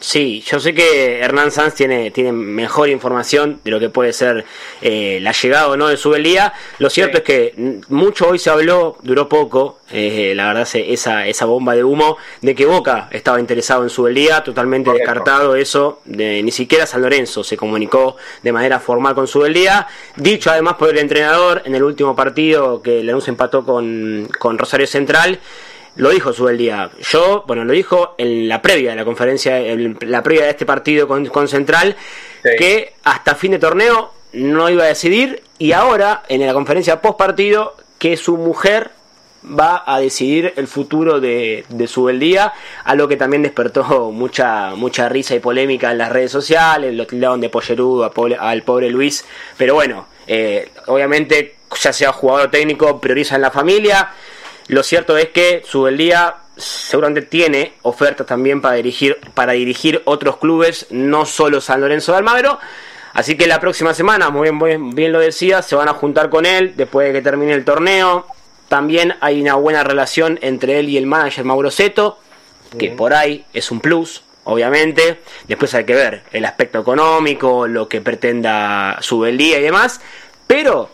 [0.00, 4.46] Sí, yo sé que Hernán Sanz tiene, tiene mejor información de lo que puede ser
[4.80, 6.54] eh, la llegada o no de Subeldía.
[6.78, 11.44] Lo cierto es que mucho hoy se habló, duró poco, eh, la verdad, esa, esa
[11.44, 16.50] bomba de humo de que Boca estaba interesado en Subeldía, totalmente descartado eso, de, ni
[16.50, 19.86] siquiera San Lorenzo se comunicó de manera formal con Subeldía.
[20.16, 24.86] Dicho además por el entrenador en el último partido que Lanús empató con, con Rosario
[24.86, 25.40] Central
[25.96, 30.22] lo dijo día Yo, bueno, lo dijo en la previa de la conferencia, en la
[30.22, 31.96] previa de este partido con, con Central,
[32.42, 37.18] que hasta fin de torneo no iba a decidir y ahora en la conferencia post
[37.18, 38.90] partido que su mujer
[39.44, 42.52] va a decidir el futuro de, de su día,
[42.84, 47.06] a lo que también despertó mucha mucha risa y polémica en las redes sociales, lo
[47.06, 49.24] tildaron de pollerudo al pobre Luis,
[49.56, 54.10] pero bueno, eh, obviamente ya sea jugador técnico, prioriza en la familia,
[54.70, 60.86] lo cierto es que Subeldía seguramente tiene ofertas también para dirigir, para dirigir otros clubes,
[60.90, 62.58] no solo San Lorenzo de Almagro.
[63.12, 66.46] Así que la próxima semana, muy bien, bien lo decía, se van a juntar con
[66.46, 68.26] él después de que termine el torneo.
[68.68, 72.18] También hay una buena relación entre él y el manager Mauro Seto,
[72.78, 75.20] que por ahí es un plus, obviamente.
[75.48, 80.00] Después hay que ver el aspecto económico, lo que pretenda Subeldía y demás.
[80.46, 80.90] Pero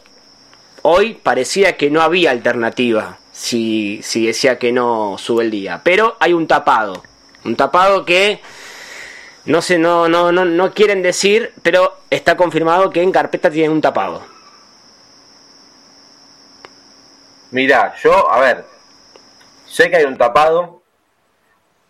[0.81, 5.83] hoy parecía que no había alternativa si, si decía que no sube el día.
[5.85, 7.03] Pero hay un tapado.
[7.45, 8.41] Un tapado que
[9.45, 13.73] no sé, no, no, no, no quieren decir, pero está confirmado que en carpeta tienen
[13.73, 14.23] un tapado.
[17.51, 18.65] Mira, yo, a ver,
[19.67, 20.83] sé que hay un tapado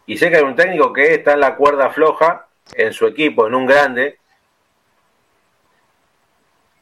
[0.04, 3.46] y sé que hay un técnico que está en la cuerda floja en su equipo,
[3.46, 4.18] en un grande,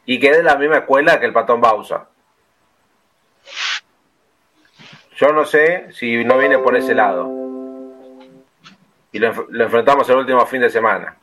[0.06, 2.08] y que es de la misma escuela que el patón Bausa.
[5.16, 7.30] Yo no sé si no viene por ese lado.
[9.12, 11.16] Y lo, enfrentamos el último fin de semana.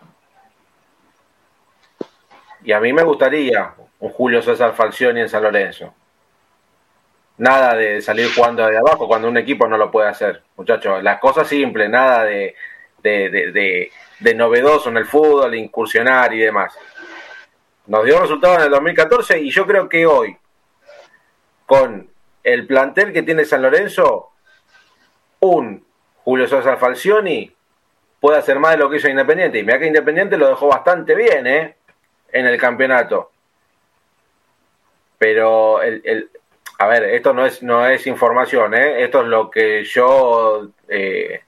[2.63, 5.93] Y a mí me gustaría un Julio César Falcioni en San Lorenzo.
[7.38, 10.43] Nada de salir jugando de abajo cuando un equipo no lo puede hacer.
[10.56, 12.56] Muchachos, las cosas simples, nada de,
[13.01, 16.77] de, de, novedoso en el fútbol, incursionar y demás.
[17.88, 20.38] Nos dio resultados en el 2014 y yo creo que hoy,
[21.65, 22.11] con
[22.43, 24.32] el plantel que tiene San Lorenzo,
[25.39, 25.86] un
[26.23, 27.51] Julio César Falcioni
[28.19, 29.60] puede hacer más de lo que hizo Independiente.
[29.60, 31.75] Y mira que Independiente lo dejó bastante bien, ¿eh?
[32.32, 33.32] En el campeonato.
[35.17, 36.30] Pero, el,
[36.77, 39.04] a ver, esto no es, no es información, ¿eh?
[39.04, 41.41] Esto es lo que yo eh,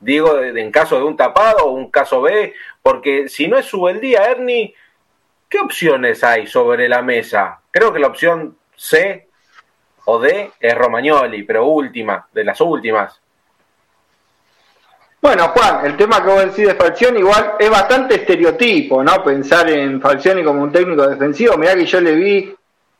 [0.00, 3.88] digo en caso de un tapado o un caso B, porque si no es su
[3.88, 4.74] el día, Ernie,
[5.48, 7.60] ¿qué opciones hay sobre la mesa?
[7.70, 9.28] Creo que la opción C
[10.04, 13.20] o D es Romagnoli, pero última, de las últimas.
[15.22, 19.22] Bueno, Juan, el tema que vos decís de Falcioni igual es bastante estereotipo, ¿no?
[19.22, 21.56] Pensar en Falcioni como un técnico defensivo.
[21.56, 22.56] Mirá que yo le vi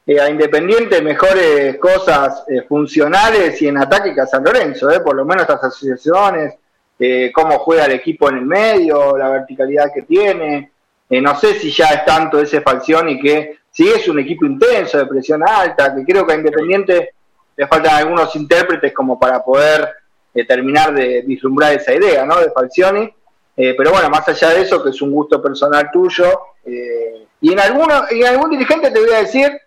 [0.06, 5.00] eh, a Independiente mejores cosas eh, funcionales y en ataque que a San Lorenzo, ¿eh?
[5.00, 6.54] Por lo menos estas asociaciones,
[6.96, 10.70] eh, cómo juega el equipo en el medio, la verticalidad que tiene.
[11.10, 15.06] no sé si ya es tanto ese Falcioni que sí es un equipo intenso, de
[15.06, 17.14] presión alta, que creo que a Independiente
[17.56, 19.88] le faltan algunos intérpretes como para poder
[20.34, 22.38] eh, terminar de vislumbrar esa idea, ¿no?
[22.38, 23.12] De Falcioni.
[23.56, 26.24] Eh, pero bueno, más allá de eso, que es un gusto personal tuyo,
[26.64, 29.60] eh, y en, alguno, en algún dirigente te voy a decir,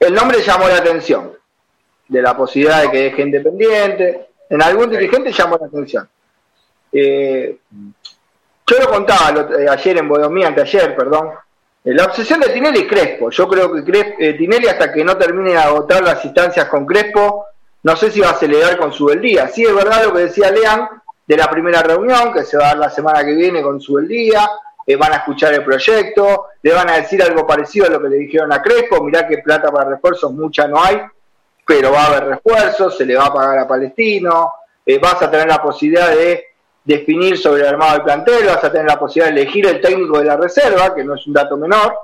[0.00, 1.32] el nombre llamó la atención,
[2.08, 6.08] de la posibilidad de que deje independiente, en algún dirigente llamó la atención.
[6.92, 11.30] yo lo contaba ayer en Bodomía, anteayer, perdón,
[11.84, 13.30] la obsesión de Tinelli es Crespo.
[13.30, 13.82] Yo creo que
[14.34, 17.46] Tinelli, hasta que no termine de agotar las instancias con Crespo,
[17.82, 19.48] no sé si va a acelerar con su día.
[19.48, 20.88] Sí es verdad lo que decía Lean
[21.26, 23.98] de la primera reunión, que se va a dar la semana que viene con su
[23.98, 24.48] día,
[24.86, 28.08] eh, van a escuchar el proyecto, le van a decir algo parecido a lo que
[28.08, 31.00] le dijeron a Crespo, mirá que plata para refuerzos mucha no hay,
[31.66, 34.52] pero va a haber refuerzos, se le va a pagar a Palestino,
[34.84, 36.44] eh, vas a tener la posibilidad de
[36.84, 40.18] definir sobre el armado del plantel, vas a tener la posibilidad de elegir el técnico
[40.18, 41.94] de la reserva, que no es un dato menor.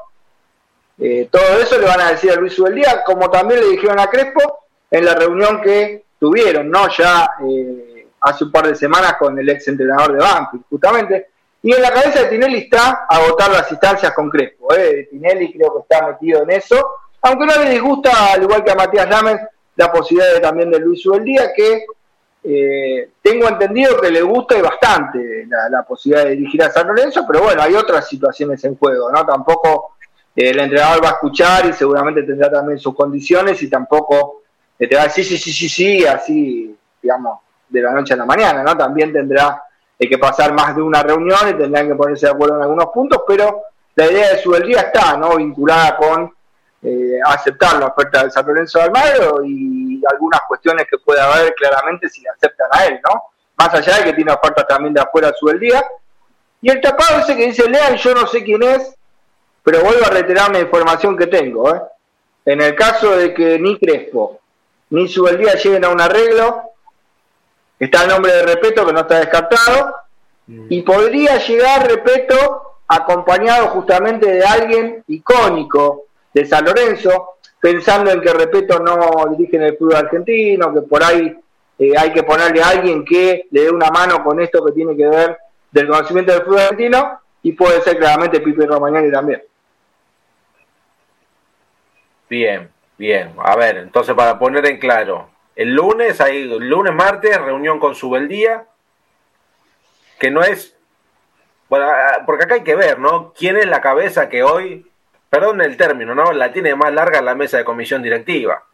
[0.99, 4.09] Eh, todo eso le van a decir a Luis Ubeldía, como también le dijeron a
[4.09, 6.89] Crespo, en la reunión que tuvieron, ¿no?
[6.97, 11.29] Ya eh, hace un par de semanas con el ex entrenador de Banco, justamente.
[11.63, 14.75] Y en la cabeza de Tinelli está agotar las instancias con Crespo.
[14.75, 15.09] ¿eh?
[15.11, 18.77] Tinelli creo que está metido en eso, aunque no le disgusta, al igual que a
[18.77, 19.41] Matías Lames,
[19.77, 21.85] la posibilidad de, también de Luis Ubeldía, que
[22.45, 27.25] eh, tengo entendido que le gusta y bastante la, posibilidad de dirigir a San Lorenzo,
[27.27, 29.25] pero bueno, hay otras situaciones en juego, ¿no?
[29.27, 29.97] Tampoco
[30.35, 34.43] eh, el entrenador va a escuchar y seguramente tendrá también sus condiciones y tampoco
[34.79, 38.19] que te va a decir sí, sí, sí, sí, así, digamos, de la noche a
[38.19, 38.77] la mañana, ¿no?
[38.77, 39.63] También tendrá
[39.99, 43.23] que pasar más de una reunión y tendrán que ponerse de acuerdo en algunos puntos,
[43.27, 43.63] pero
[43.97, 45.37] la idea de su está, ¿no?
[45.37, 46.33] Vinculada con
[46.83, 51.55] eh, aceptar la oferta de San Lorenzo de Almagro y algunas cuestiones que puede haber
[51.55, 53.23] claramente si le aceptan a él, ¿no?
[53.57, 55.85] Más allá de que tiene ofertas también de afuera su día.
[56.61, 58.95] Y el tapado ese que dice Lean, yo no sé quién es,
[59.63, 61.81] pero vuelvo a reiterar la información que tengo, ¿eh?
[62.45, 64.41] En el caso de que ni Crespo
[64.91, 66.63] ni día lleguen a un arreglo.
[67.79, 69.95] Está el nombre de Repeto que no está descartado.
[70.47, 70.67] Mm.
[70.71, 78.33] Y podría llegar Repeto acompañado justamente de alguien icónico de San Lorenzo, pensando en que
[78.33, 81.39] Repeto no dirige en el fútbol argentino, que por ahí
[81.79, 84.97] eh, hay que ponerle a alguien que le dé una mano con esto que tiene
[84.97, 85.39] que ver
[85.71, 89.43] del conocimiento del fútbol argentino, y puede ser claramente Pipe Romagnoli también.
[92.29, 97.79] Bien, Bien, a ver, entonces para poner en claro, el lunes hay lunes, martes, reunión
[97.79, 98.67] con Subeldía,
[100.19, 100.77] que no es,
[101.69, 101.87] bueno,
[102.27, 103.33] porque acá hay que ver, ¿no?
[103.35, 104.88] ¿Quién es la cabeza que hoy,
[105.31, 106.33] perdón el término, ¿no?
[106.33, 108.65] La tiene más larga la mesa de comisión directiva.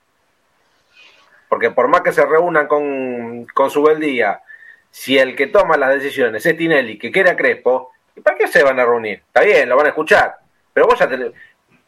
[1.49, 4.41] Porque por más que se reúnan con, con Subeldía,
[4.91, 8.63] si el que toma las decisiones es Tinelli, que quiere a Crespo, ¿para qué se
[8.63, 9.23] van a reunir?
[9.27, 10.37] Está bien, lo van a escuchar,
[10.73, 11.33] pero vos ya tenés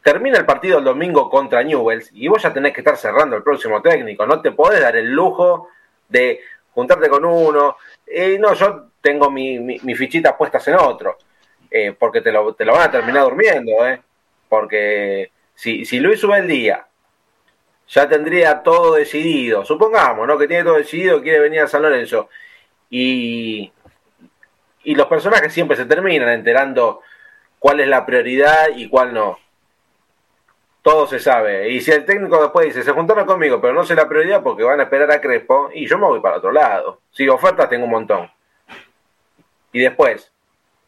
[0.07, 3.43] termina el partido el domingo contra Newells y vos ya tenés que estar cerrando el
[3.43, 4.25] próximo técnico.
[4.25, 5.67] No te podés dar el lujo
[6.07, 6.39] de
[6.71, 7.75] juntarte con uno.
[8.05, 11.17] Eh, no, yo tengo mi, mi, fichitas puestas en otro.
[11.69, 13.85] Eh, porque te lo, te lo, van a terminar durmiendo.
[13.85, 14.01] Eh.
[14.49, 16.87] Porque si, si Luis sube el día,
[17.87, 19.65] ya tendría todo decidido.
[19.65, 20.37] Supongamos, ¿no?
[20.37, 22.29] Que tiene todo decidido, quiere venir a San Lorenzo.
[22.89, 23.71] Y,
[24.83, 27.01] y los personajes siempre se terminan enterando
[27.59, 29.39] cuál es la prioridad y cuál no
[30.87, 31.69] todo se sabe.
[31.69, 34.63] Y si el técnico después dice, se juntaron conmigo, pero no sé la prioridad porque
[34.63, 37.01] van a esperar a Crespo, y yo me voy para otro lado.
[37.11, 38.31] Si ofertas tengo un montón.
[39.73, 40.31] Y después,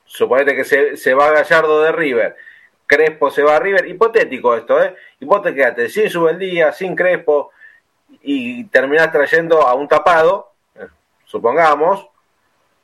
[0.05, 2.37] suponete que se, se va Gallardo de River,
[2.89, 4.95] Crespo se va a River, hipotético esto, ¿eh?
[5.19, 7.51] Y vos te quedaste sin día sin Crespo,
[8.23, 10.87] y terminás trayendo a un tapado, eh,
[11.25, 12.07] supongamos,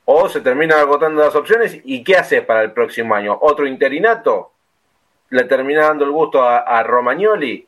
[0.04, 3.36] o se terminan agotando las opciones, ¿y qué haces para el próximo año?
[3.40, 4.52] ¿Otro interinato?
[5.30, 7.66] le termina dando el gusto a, Romagnoli.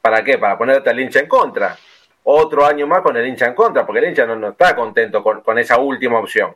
[0.00, 0.38] ¿Para qué?
[0.38, 1.76] Para ponerte al hincha en contra.
[2.24, 5.58] Otro año más con el hincha en contra, porque el hincha no, está contento con,
[5.58, 6.54] esa última opción.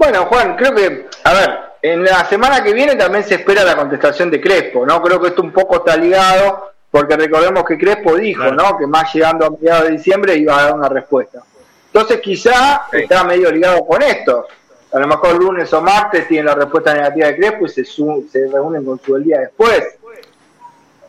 [0.00, 3.76] Bueno, Juan, creo que, a ver, en la semana que viene también se espera la
[3.76, 5.02] contestación de Crespo, ¿no?
[5.02, 8.78] Creo que esto un poco está ligado, porque recordemos que Crespo dijo, ¿no?
[8.78, 11.42] Que más llegando a mediados de diciembre iba a dar una respuesta.
[11.84, 14.46] Entonces quizá está medio ligado con esto
[14.90, 18.48] a lo mejor lunes o martes tienen la respuesta negativa de Crespo y se, se
[18.50, 19.98] reúnen con su el día después.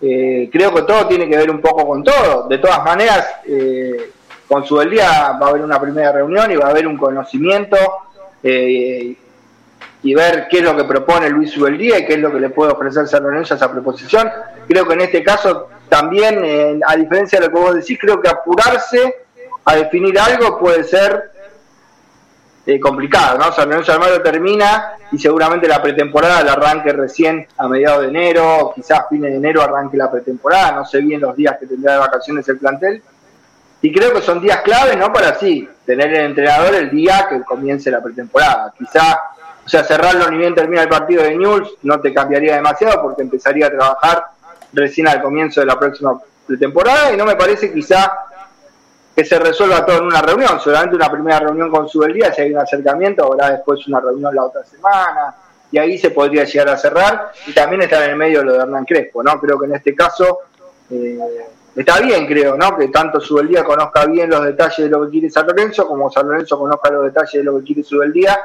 [0.01, 2.49] Eh, creo que todo tiene que ver un poco con todo.
[2.49, 4.11] De todas maneras, eh,
[4.49, 6.97] con su el día va a haber una primera reunión y va a haber un
[6.97, 7.77] conocimiento
[8.43, 9.15] eh,
[10.03, 12.49] y ver qué es lo que propone Luis Subeldía y qué es lo que le
[12.49, 14.29] puede ofrecer San Lorenzo a esa preposición.
[14.67, 18.29] Creo que en este caso también, a diferencia de lo que vos decís, creo que
[18.29, 19.15] apurarse
[19.65, 21.31] a definir algo puede ser
[22.65, 23.51] eh, complicado, ¿no?
[23.51, 28.71] San Lorenzo Almagro termina y seguramente la pretemporada la arranque recién a mediados de enero,
[28.75, 31.99] quizás fines de enero arranque la pretemporada, no sé bien los días que tendrá de
[31.99, 33.01] vacaciones el plantel.
[33.81, 35.11] Y creo que son días claves, ¿no?
[35.11, 38.73] Para así tener el entrenador el día que comience la pretemporada.
[38.77, 39.19] Quizá,
[39.65, 43.23] o sea, cerrarlo ni bien termina el partido de News no te cambiaría demasiado porque
[43.23, 44.25] empezaría a trabajar
[44.73, 48.11] recién al comienzo de la próxima pretemporada y no me parece quizá
[49.15, 52.43] que se resuelva todo en una reunión, solamente una primera reunión con su día, si
[52.43, 55.35] hay un acercamiento, habrá después una reunión la otra semana,
[55.69, 58.59] y ahí se podría llegar a cerrar, y también está en el medio lo de
[58.59, 59.39] Hernán Crespo, ¿no?
[59.39, 60.39] Creo que en este caso
[60.89, 61.19] eh,
[61.75, 62.77] está bien, creo, ¿no?
[62.77, 66.11] Que tanto su día conozca bien los detalles de lo que quiere San Lorenzo, como
[66.11, 68.39] San Lorenzo conozca los detalles de lo que quiere su día,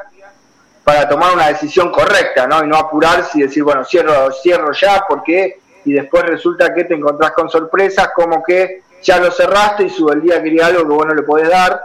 [0.83, 2.63] para tomar una decisión correcta, ¿no?
[2.63, 6.95] Y no apurarse y decir, bueno, cierro, cierro ya, porque y después resulta que te
[6.95, 10.93] encontrás con sorpresas como que ya lo cerraste y su el día quería algo que
[10.93, 11.81] vos no le podés dar.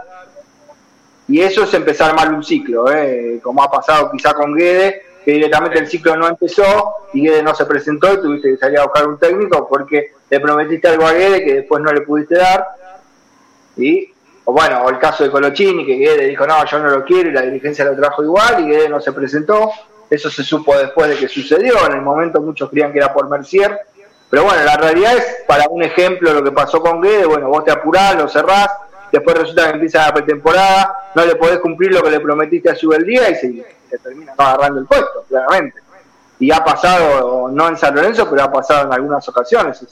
[1.29, 3.39] Y eso es empezar mal un ciclo, ¿eh?
[3.41, 7.55] como ha pasado quizá con Guede, que directamente el ciclo no empezó y Guede no
[7.55, 11.13] se presentó y tuviste que salir a buscar un técnico porque le prometiste algo a
[11.13, 12.65] Guede que después no le pudiste dar.
[13.77, 14.11] Y,
[14.45, 17.29] o bueno, o el caso de Colochini, que Guede dijo, no, yo no lo quiero
[17.29, 19.71] y la dirigencia lo trajo igual y Guede no se presentó.
[20.09, 21.85] Eso se supo después de que sucedió.
[21.85, 23.79] En el momento muchos creían que era por Mercier
[24.33, 27.63] pero bueno, la realidad es, para un ejemplo, lo que pasó con Guede, bueno, vos
[27.63, 28.67] te apurás, lo cerrás,
[29.11, 32.75] después resulta que empieza la pretemporada, no le podés cumplir lo que le prometiste a
[32.75, 33.63] su día y se,
[33.97, 35.79] termina agarrando el puesto, claramente.
[36.39, 39.85] Y ha pasado, no en San Lorenzo, pero ha pasado en algunas ocasiones.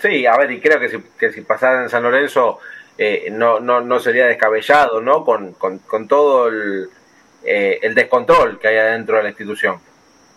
[0.00, 2.58] Sí, a ver, y creo que si, que si pasara en San Lorenzo
[2.96, 5.24] eh, no, no, no sería descabellado, ¿no?
[5.24, 6.88] Con, con, todo el,
[7.44, 9.80] eh, el descontrol que hay adentro de la institución.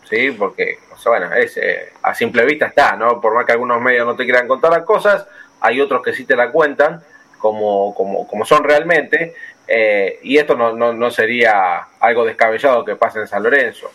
[0.09, 0.31] ¿sí?
[0.31, 3.19] Porque, bueno, es, eh, a simple vista está, ¿no?
[3.19, 5.25] Por más que algunos medios no te quieran contar las cosas,
[5.59, 7.01] hay otros que sí te la cuentan
[7.37, 9.35] como, como, como son realmente,
[9.67, 13.91] eh, y esto no, no, sería algo descabellado que pase en San Lorenzo.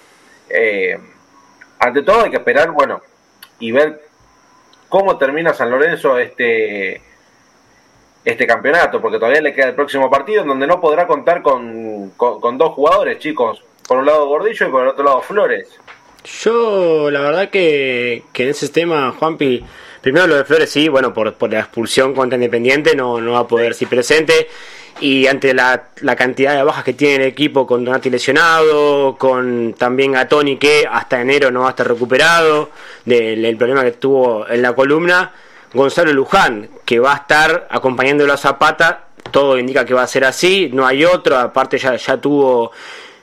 [0.49, 0.99] Eh,
[1.79, 3.01] ante todo hay que esperar, bueno,
[3.59, 4.03] y ver
[4.89, 7.03] cómo termina San Lorenzo este
[8.25, 12.11] este campeonato, porque todavía le queda el próximo partido en donde no podrá contar con,
[12.11, 15.81] con dos jugadores, chicos, por un lado Gordillo y por el otro lado Flores.
[16.43, 19.65] Yo, la verdad que, que en ese tema, Juanpi,
[20.03, 23.41] primero lo de Flores sí, bueno, por, por la expulsión contra Independiente no, no va
[23.41, 24.49] a poder ser presente.
[25.01, 29.75] Y ante la, la, cantidad de bajas que tiene el equipo, con Donati lesionado, con
[29.75, 32.71] también a Tony que hasta enero no va a estar recuperado
[33.05, 35.33] del, problema que tuvo en la columna,
[35.73, 40.25] Gonzalo Luján, que va a estar acompañándolo a Zapata, todo indica que va a ser
[40.25, 42.73] así, no hay otro, aparte ya, ya tuvo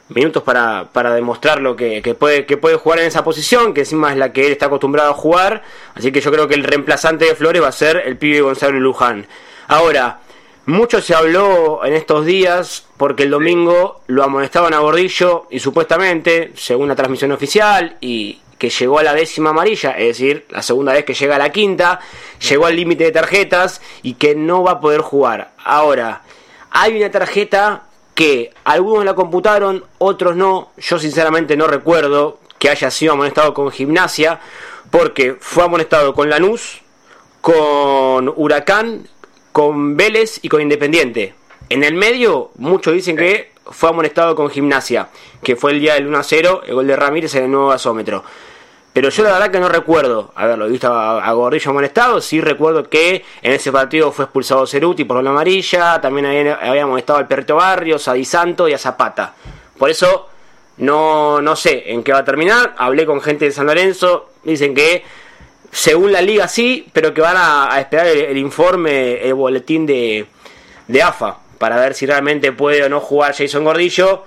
[0.09, 3.81] minutos para, para demostrar lo que, que, puede, que puede jugar en esa posición, que
[3.81, 5.63] encima es la que él está acostumbrado a jugar.
[5.95, 8.79] Así que yo creo que el reemplazante de Flores va a ser el pibe Gonzalo
[8.79, 9.25] Luján.
[9.67, 10.19] Ahora,
[10.65, 16.53] mucho se habló en estos días porque el domingo lo amonestaban a Gordillo y supuestamente,
[16.55, 20.93] según la transmisión oficial, y que llegó a la décima amarilla, es decir, la segunda
[20.93, 21.99] vez que llega a la quinta,
[22.49, 25.51] llegó al límite de tarjetas y que no va a poder jugar.
[25.63, 26.23] Ahora,
[26.71, 27.83] hay una tarjeta
[28.15, 30.71] que algunos la computaron, otros no.
[30.77, 34.39] Yo sinceramente no recuerdo que haya sido amonestado con gimnasia,
[34.89, 36.81] porque fue amonestado con Lanús,
[37.41, 39.07] con Huracán,
[39.55, 41.33] con Vélez y con Independiente.
[41.69, 45.07] En el medio, muchos dicen que fue amonestado con gimnasia,
[45.41, 47.69] que fue el día del 1 a 0, el gol de Ramírez en el nuevo
[47.69, 48.21] gasómetro.
[48.91, 52.19] Pero yo la verdad que no recuerdo haberlo visto a, Gordillo amonestado.
[52.19, 56.01] Sí recuerdo que en ese partido fue expulsado Ceruti por la amarilla.
[56.01, 59.35] También había, había amonestado al Perrito Barrios, a Di Santo y a Zapata.
[59.77, 60.27] Por eso
[60.79, 62.75] no, no sé en qué va a terminar.
[62.77, 64.31] Hablé con gente de San Lorenzo.
[64.43, 65.05] Dicen que
[65.75, 70.25] según la liga sí, pero que van a, esperar el, informe, el boletín de,
[70.87, 71.37] de AFA.
[71.57, 74.23] Para ver si realmente puede o no jugar Jason Gordillo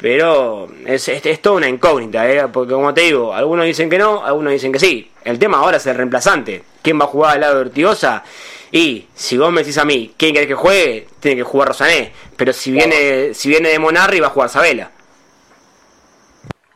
[0.00, 2.46] pero es, es, toda una incógnita, ¿eh?
[2.52, 5.10] porque como te digo, algunos dicen que no, algunos dicen que sí.
[5.24, 6.62] El tema ahora es el reemplazante.
[6.82, 8.22] ¿Quién va a jugar al lado de Ortigosa?
[8.70, 11.08] Y si vos me decís a mí, ¿quién quiere que juegue?
[11.18, 12.12] Tiene que jugar Rosané.
[12.36, 14.90] Pero si viene, si viene de Monarri, va a jugar Sabela.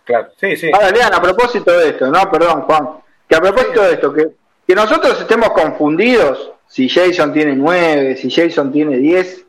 [0.04, 0.70] Claro, sí, sí.
[0.72, 2.88] Ahora, Lean, a propósito de esto, no, perdón, Juan,
[3.32, 4.28] que a propósito de esto, que,
[4.66, 9.46] que nosotros estemos confundidos si Jason tiene 9, si Jason tiene 10,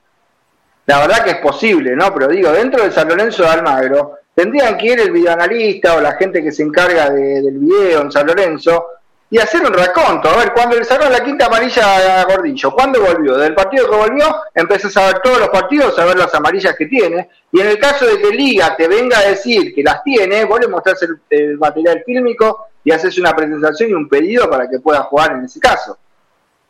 [0.85, 2.13] la verdad que es posible, ¿no?
[2.13, 6.13] Pero digo, dentro de San Lorenzo de Almagro, tendrían que ir el videoanalista o la
[6.13, 8.85] gente que se encarga del video en San Lorenzo
[9.29, 10.29] y hacer un raconto.
[10.29, 13.35] A ver, cuando le sacaron la quinta amarilla a Gordillo, ¿cuándo volvió?
[13.35, 16.85] Del partido que volvió, empezás a ver todos los partidos, a ver las amarillas que
[16.85, 17.29] tiene.
[17.51, 20.61] Y en el caso de que Liga te venga a decir que las tiene, vos
[20.61, 25.03] le mostrás el, material fílmico y haces una presentación y un pedido para que pueda
[25.03, 25.97] jugar en ese caso.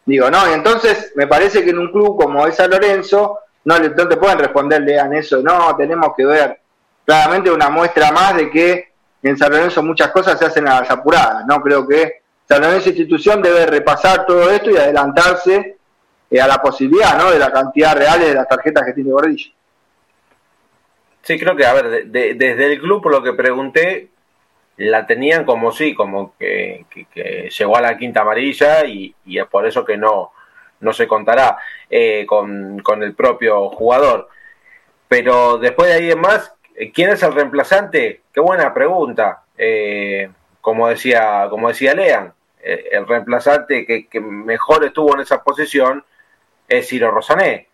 [0.06, 0.50] Digo, ¿no?
[0.50, 4.18] Y entonces me parece que en un club como es San Lorenzo, no, no te
[4.18, 6.60] pueden responder, lean eso, no, tenemos que ver.
[7.06, 10.92] Claramente una muestra más de que en San Lorenzo muchas cosas se hacen a las
[10.92, 11.62] apuradas, ¿no?
[11.62, 15.78] Creo que San Lorenzo Institución debe repasar todo esto y adelantarse
[16.30, 17.32] eh, a la posibilidad, ¿no?
[17.32, 19.52] De la cantidad real de las tarjetas que tiene Gordillo.
[21.22, 24.10] Sí, creo que, a ver, desde el club, por lo que pregunté,
[24.78, 26.86] la tenían como sí, como que,
[27.58, 30.32] llegó a la quinta amarilla y, es por eso que no,
[30.80, 31.58] no se contará
[31.90, 34.30] eh, con, con, el propio jugador.
[35.08, 36.54] Pero después de ahí en más,
[36.94, 38.22] ¿quién es el reemplazante?
[38.34, 39.44] Qué buena pregunta.
[39.58, 40.30] Eh,
[40.62, 46.04] como decía, como decía Lean, eh, el reemplazante que, mejor estuvo en esa posición
[46.68, 47.68] es Ciro Rosané.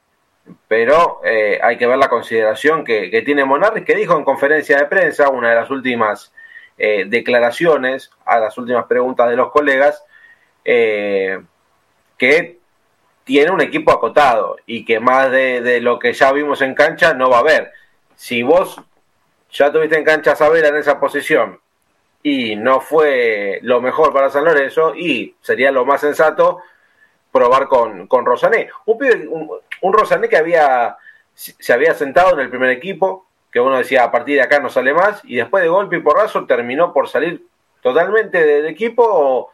[0.68, 4.86] Pero eh, hay que ver la consideración que, tiene Monarri, que dijo en conferencia de
[4.86, 6.34] prensa, una de las últimas
[6.80, 10.04] eh, declaraciones, a las últimas preguntas de los colegas,
[10.64, 12.60] que
[13.30, 17.30] tiene un equipo acotado y que más de, lo que ya vimos en cancha no
[17.30, 17.72] va a haber.
[18.16, 18.82] Si vos
[19.52, 21.60] ya tuviste en cancha a en esa posición
[22.24, 26.64] y no fue lo mejor para San Lorenzo y sería lo más sensato
[27.32, 28.70] probar con, con Rosané.
[28.86, 30.98] Un, un, Rosané que había,
[31.36, 34.70] se había sentado en el primer equipo, que uno decía a partir de acá no
[34.70, 37.46] sale más, y después de golpe y porrazo terminó por salir
[37.82, 39.52] totalmente del equipo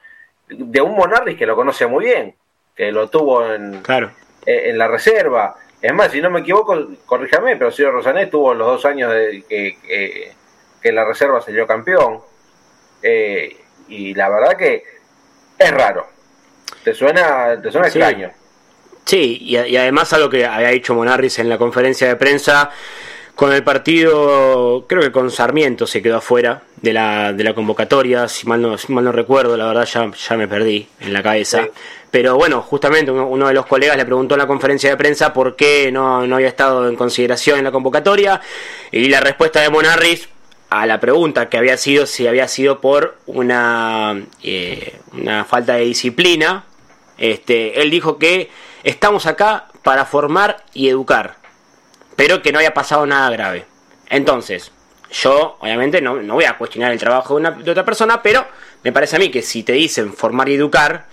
[0.48, 2.36] de un Monarris que lo conoce muy bien,
[2.76, 4.12] que lo tuvo en, claro.
[4.46, 5.56] Eh, en, la reserva.
[5.82, 9.44] Es más, si no me equivoco, corríjame, pero si Rosané tuvo los dos años de,
[9.48, 10.32] que, que,
[10.82, 12.20] que la reserva salió campeón.
[13.02, 13.56] Eh,
[13.88, 14.84] y la verdad que
[15.58, 16.08] es raro.
[16.84, 18.32] ¿Te suena, te suena extraño?
[19.06, 22.72] Sí, y, además algo que había dicho Monarris en la conferencia de prensa,
[23.36, 28.30] con el partido, creo que con Sarmiento se quedó afuera de la, de la convocatoria,
[28.30, 31.68] si mal, no, mal no recuerdo, la verdad ya, ya me perdí en la cabeza.
[32.12, 35.58] Pero bueno, justamente uno, de los colegas le preguntó en la conferencia de prensa por
[35.58, 38.40] qué no, no había estado en consideración en la convocatoria,
[38.92, 40.30] y la respuesta de Monarris
[40.70, 45.86] a la pregunta que había sido si había sido por una, eh, una falta de
[45.86, 46.64] disciplina,
[47.18, 48.50] este, él dijo que
[48.84, 51.36] estamos acá para formar y educar,
[52.16, 53.66] pero que no había pasado nada grave.
[54.10, 54.72] Entonces,
[55.12, 58.46] yo obviamente no, no voy a cuestionar el trabajo de, una, de otra persona, pero
[58.84, 61.08] me parece a mí que si te dicen formar y educar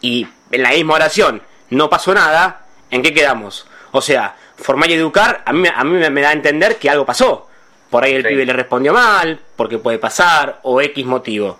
[0.00, 3.66] y en la misma oración no pasó nada, ¿en qué quedamos?
[3.92, 7.04] O sea, formar y educar a mí, a mí me da a entender que algo
[7.04, 7.48] pasó
[7.90, 11.58] por ahí el pibe le respondió mal, porque puede pasar, o X motivo.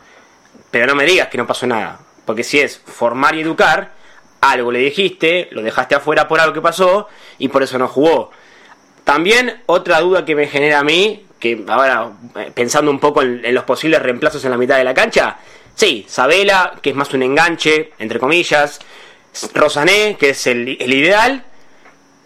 [0.70, 2.00] Pero no me digas que no pasó nada.
[2.24, 3.92] Porque si es formar y educar,
[4.40, 8.30] algo le dijiste, lo dejaste afuera por algo que pasó y por eso no jugó.
[9.06, 13.54] También otra duda que me genera a mí, que ahora eh, pensando un poco en,
[13.54, 15.36] los posibles reemplazos en la mitad de la cancha,
[15.76, 18.80] sí, Sabela, que es más un enganche, entre comillas,
[19.54, 21.44] Rosané, que es el, ideal,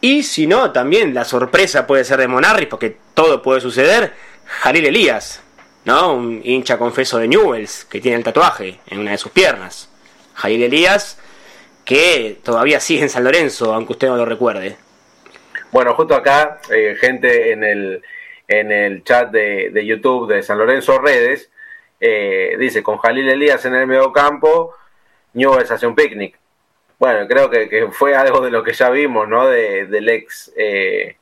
[0.01, 4.14] y si no, también la sorpresa puede ser de Monarris, porque todo puede suceder.
[4.47, 5.43] Jalil Elías,
[5.85, 6.14] ¿no?
[6.14, 9.91] Un hincha confeso de Newells, que tiene el tatuaje en una de sus piernas.
[10.33, 11.18] Jalil Elías,
[11.85, 14.78] que todavía sigue en San Lorenzo, aunque usted no lo recuerde.
[15.73, 18.03] Bueno, justo acá, eh, gente en el,
[18.49, 21.51] en el chat de, YouTube de San Lorenzo Redes,
[22.01, 24.75] eh, dice, con Jalil Elías en el medio campo,
[25.35, 26.39] Newells hace un picnic.
[26.99, 29.47] Bueno, creo que, fue algo de lo que ya vimos, ¿no?
[29.47, 31.16] De, del ex eh,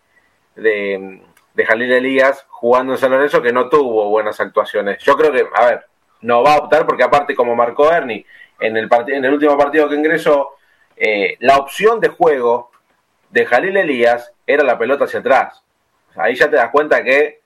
[0.57, 1.21] de,
[1.55, 4.99] de Jalil Elías jugando en San Lorenzo que no tuvo buenas actuaciones.
[5.03, 5.87] Yo creo que, a ver,
[6.23, 8.25] no va a optar porque aparte como marcó Ernie
[8.59, 10.57] en el, en el último partido que ingresó,
[10.97, 12.71] eh, la opción de juego
[13.31, 15.63] de Jalil Elías era la pelota hacia atrás.
[16.17, 17.41] Ahí ya te das cuenta que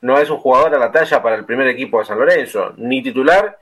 [0.00, 3.02] no es un jugador a la talla para el primer equipo de San Lorenzo, ni
[3.02, 3.58] titular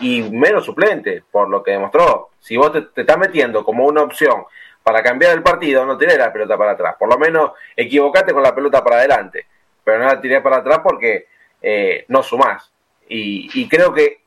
[0.00, 2.30] y menos suplente, por lo que demostró.
[2.40, 4.44] Si vos te, estás metiendo como una opción
[4.82, 6.96] para cambiar el partido, no tiré la pelota para atrás.
[6.98, 9.46] Por lo menos equivocate con la pelota para adelante,
[9.82, 11.28] pero no la tiré para atrás porque
[11.62, 12.72] eh, no sumás.
[13.08, 14.22] Y, creo que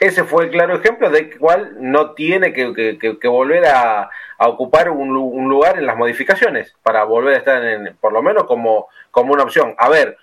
[0.00, 5.12] ese fue el claro ejemplo de cual no tiene que, volver a, ocupar un,
[5.48, 9.74] lugar en las modificaciones para volver a estar en, por lo menos como, una opción.
[9.76, 10.16] A ver,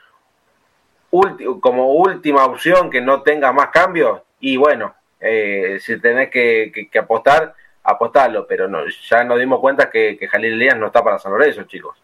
[1.62, 7.54] como última opción que no tenga más cambios, y bueno, eh, si tenés que, apostar,
[7.84, 11.64] apostarlo, pero no, ya nos dimos cuenta que, Jalil Elías no está para San Lorenzo,
[11.64, 11.96] chicos.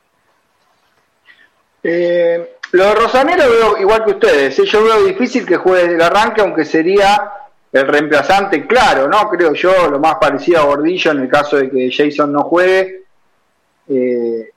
[1.82, 4.58] Eh, lo de Rosanero veo igual que ustedes.
[4.60, 4.66] ¿eh?
[4.66, 7.43] Yo veo difícil que juegue el arranque, aunque sería
[7.74, 9.28] el reemplazante, claro, ¿no?
[9.30, 13.06] Creo yo, lo más parecido a Gordillo en el caso de que Jason no juegue,
[13.90, 14.50] eh,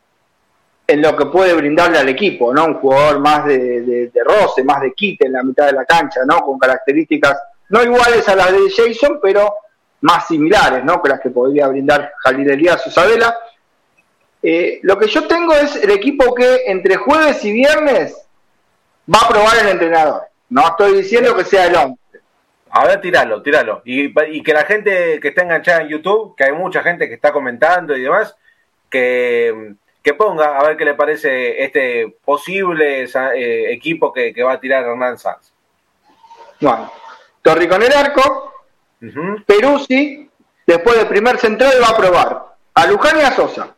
[0.87, 2.67] en lo que puede brindarle al equipo, ¿no?
[2.67, 6.41] Un jugador más de, roce, más de quite en la mitad de la cancha, ¿no?
[6.41, 7.41] Con características
[7.71, 9.53] no iguales a las de Jason, pero
[10.03, 11.03] más similares, ¿no?
[11.03, 13.35] Que las que podría brindar Jalil Elías o Sabela.
[14.43, 18.14] Eh, lo que yo tengo es el equipo que entre jueves y viernes
[19.12, 20.23] va a probar el entrenador.
[20.51, 21.99] No estoy diciendo que sea el 11
[22.77, 23.81] Ahora tíralo, tíralo.
[23.87, 27.14] Y, y, que la gente que está enganchada en YouTube, que hay mucha gente que
[27.14, 28.37] está comentando y demás,
[28.91, 34.61] que, que ponga a ver qué le parece este posible eh, equipo que, va a
[34.61, 35.55] tirar Hernán Sanz.
[36.61, 36.93] Bueno,
[37.41, 38.53] Torri con el arco,
[39.01, 39.43] uh.
[39.47, 40.31] Peruzzi,
[40.66, 43.74] después del primer central va a probar a Luján y a Sosa.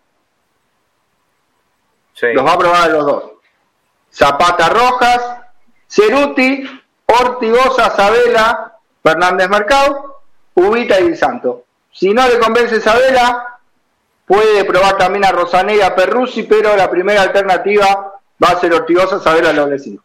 [2.21, 3.25] Los va a probar a los dos.
[4.13, 5.41] Zapata Rojas,
[5.87, 6.69] Ceruti,
[7.07, 8.78] Ortigosa, Sabela,
[9.09, 10.21] Fernández Mercado,
[10.55, 11.65] Ubita y Santo.
[11.93, 13.59] Si no le convence Sabela,
[14.29, 18.75] Puede probar también a Rosané y a Perruzzi, pero la primera alternativa va a ser
[18.75, 20.05] Ortigosa saber a los vecinos.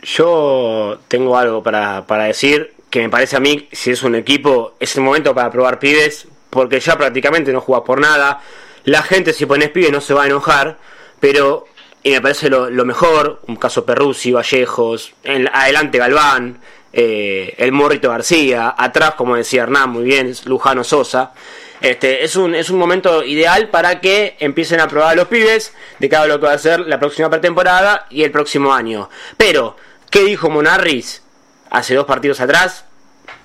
[0.00, 4.96] Yo tengo algo para, decir que me parece a mí, si es un equipo, es
[4.96, 8.40] el momento para probar pibes, porque ya prácticamente no juegas por nada.
[8.84, 10.78] La gente, si pones pibes, no se va a enojar,
[11.20, 11.66] pero
[12.02, 15.12] y me parece lo, mejor, un caso Perruzzi, Vallejos,
[15.52, 16.58] adelante Galván,
[16.92, 21.32] eh, el Morrito García, atrás, como decía Hernán, muy bien, Lujano Sosa.
[21.80, 26.08] Este, es, un, es un momento ideal para que empiecen a probar los pibes de
[26.08, 29.10] cada lo que va a ser la próxima pretemporada y el próximo año.
[29.36, 29.76] Pero,
[30.08, 31.22] ¿qué dijo Monarris
[31.70, 32.84] hace dos partidos atrás?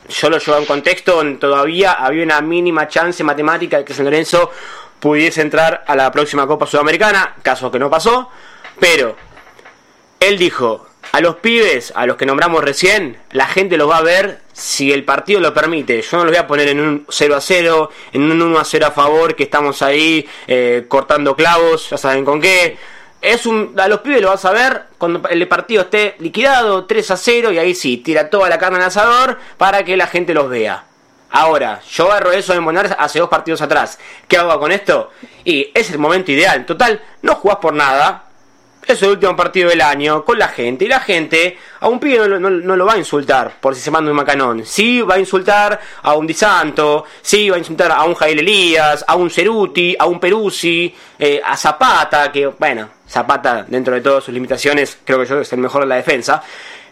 [0.09, 4.51] Yo lo llevo en contexto, todavía había una mínima chance matemática de que San Lorenzo
[4.99, 8.29] pudiese entrar a la próxima Copa Sudamericana, caso que no pasó,
[8.79, 9.15] pero
[10.19, 14.01] él dijo, a los pibes, a los que nombramos recién, la gente los va a
[14.01, 16.01] ver si el partido lo permite.
[16.01, 18.65] Yo no los voy a poner en un 0 a 0, en un 1 a
[18.65, 22.77] 0 a favor, que estamos ahí eh, cortando clavos, ya saben con qué.
[23.21, 27.11] Es un, a los pibes lo vas a ver cuando el partido esté liquidado, 3
[27.11, 30.33] a 0, y ahí sí, tira toda la carne al asador para que la gente
[30.33, 30.83] los vea.
[31.29, 33.99] Ahora, yo agarro eso de Monar hace dos partidos atrás.
[34.27, 35.11] ¿Qué hago con esto?
[35.43, 36.65] Y es el momento ideal.
[36.65, 38.26] Total, no jugás por nada,
[38.93, 42.27] es el último partido del año con la gente y la gente a un pibe
[42.39, 44.65] no, lo va a insultar por si se manda un macanón.
[44.65, 48.39] Sí va a insultar a un Di Santo, sí va a insultar a un Jail
[48.39, 54.01] Elías, a un Ceruti, a un Peruzzi, eh, a Zapata, que bueno, Zapata dentro de
[54.01, 56.43] todas sus limitaciones creo que yo es el mejor de la defensa.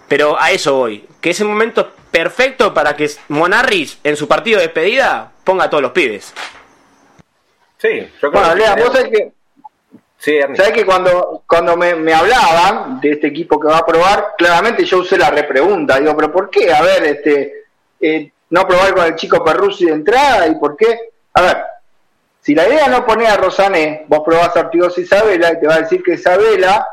[0.08, 4.60] Pero a eso voy, que es el momento perfecto para que Monarris en su partido
[4.60, 6.34] de despedida ponga a todos los pibes.
[7.78, 9.32] Sí, yo creo que, vos que
[10.26, 15.00] ¿Sabes que cuando, cuando me, hablaban de este equipo que va a probar, claramente yo
[15.00, 16.00] usé la repregunta.
[16.00, 16.74] Digo, ¿pero por qué?
[16.74, 17.66] A ver, este,
[18.00, 21.12] eh, no probar con el chico Perruzzi de entrada y por qué.
[21.34, 21.58] A ver,
[22.42, 25.76] si la idea no poner a Rosané, vos probás a Ortigosa Isabela y te va
[25.76, 26.88] a decir que Isabela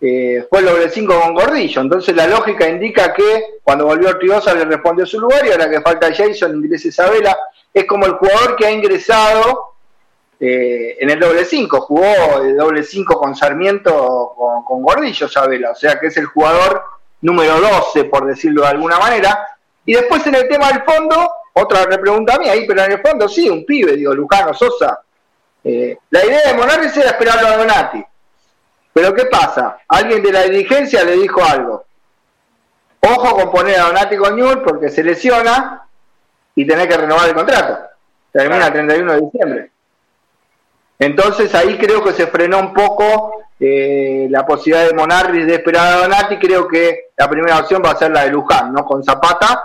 [0.00, 1.80] eh, fue el doble 5 con Gordillo.
[1.80, 5.80] Entonces la lógica indica que cuando volvió Ortigosa le respondió su lugar y ahora que
[5.80, 7.36] falta Jason ingresa Isabela.
[7.74, 9.75] Es como el jugador que ha ingresado
[10.38, 14.34] eh, en el doble 5, jugó el doble 5 con Sarmiento,
[14.66, 16.82] con, Gordillo Sabela, o sea que es el jugador
[17.22, 19.46] número 12, por decirlo de alguna manera.
[19.84, 23.00] Y después en el tema del fondo, otra repregunta a mí ahí, pero en el
[23.00, 25.00] fondo sí, un pibe, digo, Lucano Sosa.
[25.64, 28.04] Eh, la idea de Monarres era esperarlo a Donati.
[28.92, 29.78] Pero ¿qué pasa?
[29.88, 31.84] Alguien de la dirigencia le dijo algo.
[33.00, 35.86] Ojo con poner a Donati con Newell porque se lesiona
[36.54, 37.78] y tener que renovar el contrato.
[38.32, 39.70] Termina el 31 de diciembre.
[40.98, 45.86] Entonces ahí creo que se frenó un poco eh, la posibilidad de Monarris de esperar
[45.86, 46.38] a Donati.
[46.38, 48.84] Creo que la primera opción va a ser la de Luján, ¿no?
[48.84, 49.62] Con Zapata.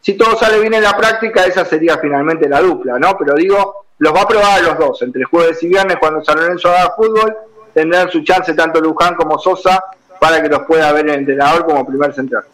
[0.00, 3.16] Si todo sale bien en la práctica, esa sería finalmente la dupla, ¿no?
[3.16, 5.02] Pero digo, los va a probar a los dos.
[5.02, 7.36] Entre jueves y viernes, cuando San Lorenzo haga fútbol,
[7.72, 9.82] tendrán su chance tanto Luján como Sosa
[10.18, 12.44] para que los pueda ver el entrenador como primer central.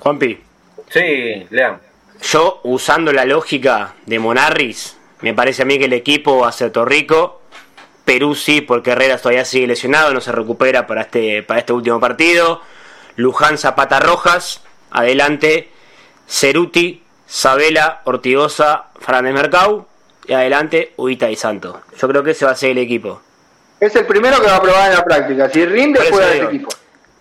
[0.00, 0.40] Juanpi.
[0.88, 1.80] Sí, Lean.
[2.22, 6.52] Yo, usando la lógica de Monarris, me parece a mí que el equipo va a
[6.52, 7.42] ser Torrico,
[8.04, 12.00] Perú sí, porque Herrera todavía sigue lesionado, no se recupera para este, para este último
[12.00, 12.60] partido.
[13.16, 15.70] Luján Zapata Rojas, adelante.
[16.26, 19.86] Ceruti, Sabela, Ortigosa, Fernández Mercau.
[20.26, 21.82] Y adelante, Ubita y Santo.
[21.98, 23.20] Yo creo que ese va a ser el equipo.
[23.78, 25.50] Es el primero que va a probar en la práctica.
[25.50, 26.68] Si rinde, juega el equipo.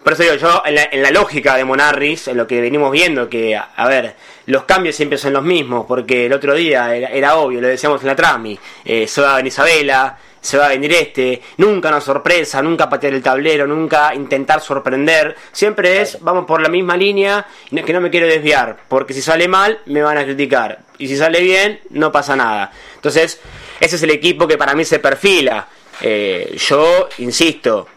[0.03, 3.55] Por eso digo, yo en la, lógica de Monarris, en lo que venimos viendo, que,
[3.55, 4.15] a, ver,
[4.47, 8.07] los cambios siempre son los mismos, porque el otro día era, obvio, lo decíamos en
[8.07, 13.13] la Trami, eh, Soda Isabela, se va a venir este, nunca una sorpresa, nunca patear
[13.13, 18.09] el tablero, nunca intentar sorprender, siempre es vamos por la misma línea, que no me
[18.09, 22.11] quiero desviar, porque si sale mal me van a criticar, y si sale bien no
[22.11, 22.71] pasa nada.
[22.95, 23.39] Entonces,
[23.79, 25.65] ese es el equipo que para mí se perfila.
[26.01, 27.87] Eh, yo, insisto,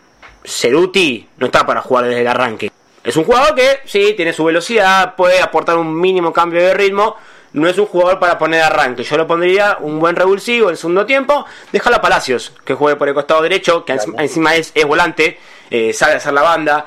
[0.45, 2.71] Ceruti no está para jugar desde el arranque.
[3.03, 7.17] Es un jugador que sí, tiene su velocidad, puede aportar un mínimo cambio de ritmo,
[7.57, 9.03] no es un jugador para poner arranque.
[9.03, 11.47] Yo lo pondría un buen revulsivo en segundo tiempo.
[11.73, 15.39] Déjalo a Palacios, que juegue por el costado derecho, que encima es, volante,
[15.71, 16.85] eh, sabe hacer la banda.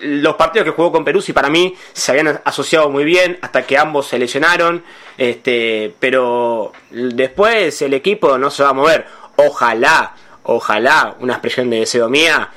[0.00, 3.66] los partidos que jugó con Perú, y para mí se habían asociado muy bien hasta
[3.66, 4.82] que ambos se lesionaron.
[5.18, 9.06] Este, pero después el equipo no se va a mover.
[9.36, 12.48] Ojalá, ojalá, una expresión de deseo mía,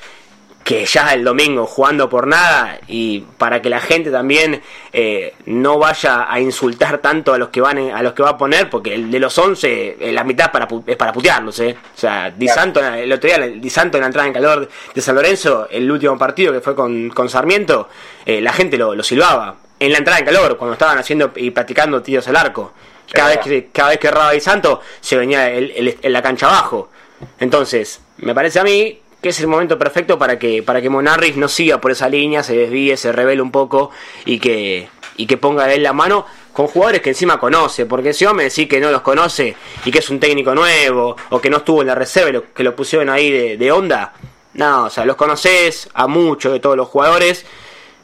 [0.64, 4.62] que ya el domingo jugando por nada y para que la gente también
[4.94, 8.38] eh, no vaya a insultar tanto a los que van a los que va a
[8.38, 11.76] poner porque el de los 11 eh, la mitad es para, es para putearlos eh.
[11.96, 15.02] o sea Di Santo el otro día Di Santo en la entrada en calor de
[15.02, 17.90] San Lorenzo el último partido que fue con, con Sarmiento
[18.26, 22.02] la gente lo, lo, silbaba en la entrada en calor cuando estaban haciendo y practicando
[22.04, 22.72] tiros al arco.
[23.12, 26.92] Cada vez que cada vez que erraba Di Santo se venía en la cancha abajo.
[27.40, 31.38] Entonces me parece a mí que es el momento perfecto para que, para que Monarris
[31.38, 33.92] no siga por esa línea, se desvíe, se revele un poco
[34.26, 38.26] y que, y que ponga él la mano con jugadores que encima conoce, porque si
[38.26, 39.56] vos me decís que no los conoce
[39.86, 42.76] y que es un técnico nuevo o que no estuvo en la reserva, que lo
[42.76, 44.14] pusieron ahí de, de onda,
[44.56, 47.46] no, o sea, los conoces a muchos de todos los jugadores,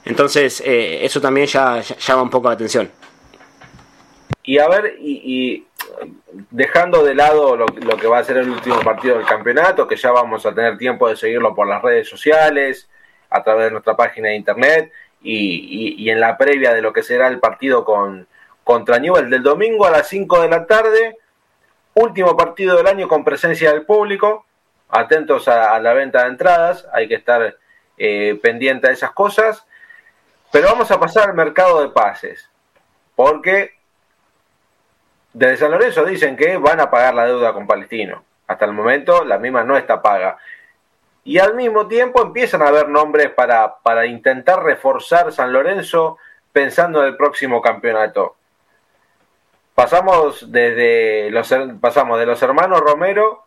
[0.06, 2.90] entonces eh, eso también ya, llama un poco la atención.
[4.44, 5.67] Y a ver, y
[6.52, 10.12] dejando de lado lo, que va a ser el último partido del campeonato, que ya
[10.12, 12.90] vamos a tener tiempo de seguirlo por las redes sociales,
[13.30, 14.92] a través de nuestra página de internet
[15.22, 18.28] y, en la previa de lo que será el partido con,
[18.64, 21.18] contra Newell del domingo a las 5 de la tarde.
[21.94, 24.46] Último partido del año con presencia del público.
[24.90, 27.58] Atentos a, la venta de entradas, hay que estar
[27.98, 29.66] eh, pendiente de esas cosas.
[30.52, 32.50] Pero vamos a pasar al mercado de pases,
[33.16, 33.77] porque
[35.38, 38.24] desde San Lorenzo dicen que van a pagar la deuda con Palestino.
[38.48, 40.40] Hasta el momento la misma no está paga.
[41.24, 46.18] Y al mismo tiempo empiezan a haber nombres para, para intentar reforzar San Lorenzo
[46.52, 48.36] pensando en el próximo campeonato.
[49.76, 53.44] Pasamos desde los pasamos de los hermanos Romero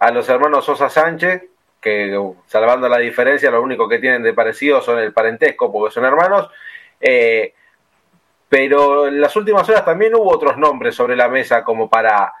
[0.00, 1.44] a los hermanos Sosa Sánchez,
[1.80, 6.04] que salvando la diferencia, lo único que tienen de parecido son el parentesco, porque son
[6.04, 6.50] hermanos.
[7.00, 7.54] Eh,
[8.52, 12.34] pero en las últimas horas también hubo otros nombres sobre la mesa como para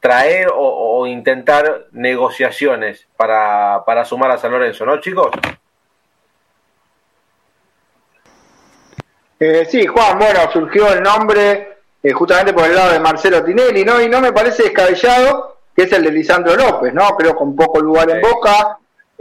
[0.00, 5.30] traer o, intentar negociaciones para, sumar a San Lorenzo, ¿no, chicos?
[9.38, 13.84] Eh, sí, Juan, bueno, surgió el nombre eh, justamente por el lado de Marcelo Tinelli,
[13.84, 14.00] ¿no?
[14.00, 17.08] Y no me parece descabellado que es el de Lisandro López, ¿no?
[17.10, 18.78] Creo con poco lugar en Boca,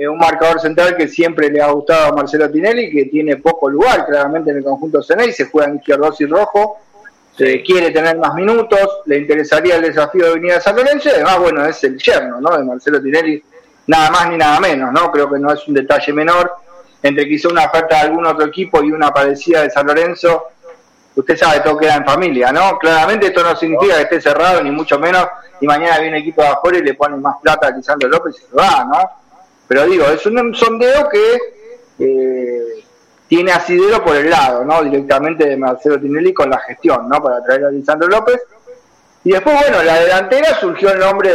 [0.08, 4.06] un marcador central que siempre le ha gustado a Marcelo Tinelli, que tiene poco lugar
[4.06, 6.78] claramente en el conjunto Ceney, se juega en izquierdo y rojo,
[7.38, 11.14] se quiere tener más minutos, le interesaría el desafío de venir a San Lorenzo, y
[11.14, 12.58] además, bueno, es el yerno, ¿no?
[12.58, 13.44] De Marcelo Tinelli,
[13.88, 15.12] nada más ni nada menos, ¿no?
[15.12, 16.54] Creo que no es un detalle menor,
[17.04, 20.48] entre quizá una oferta de algún otro equipo y una parecida de San Lorenzo,
[21.16, 22.78] usted sabe, todo queda en familia, ¿no?
[22.78, 25.28] Claramente esto no significa que esté cerrado, ni mucho menos,
[25.60, 28.36] y mañana viene un equipo de afuera y le pone más plata a Lisandro López
[28.38, 29.21] y se va, ¿no?
[29.72, 31.38] Pero digo, es un sondeo que
[31.98, 32.84] eh,
[33.26, 34.84] tiene asidero por el lado, ¿no?
[34.84, 37.24] Directamente de Marcelo Tinelli con la gestión, ¿no?
[37.24, 38.42] Para traer a Lisandro López.
[39.24, 41.34] Y después, bueno, la delantera surgió el nombre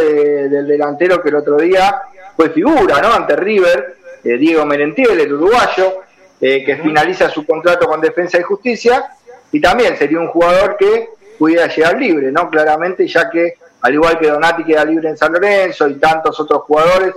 [0.51, 2.03] del delantero que el otro día
[2.37, 3.15] fue figura, ¿no?
[3.15, 6.01] Ante River, eh, Diego Merentiel, el uruguayo,
[6.39, 9.03] eh, que finaliza su contrato con Defensa y Justicia.
[9.51, 11.09] Y también sería un jugador que
[11.39, 12.51] pudiera llegar libre, ¿no?
[12.51, 16.65] Claramente, ya que al igual que Donati queda libre en San Lorenzo y tantos otros
[16.65, 17.15] jugadores,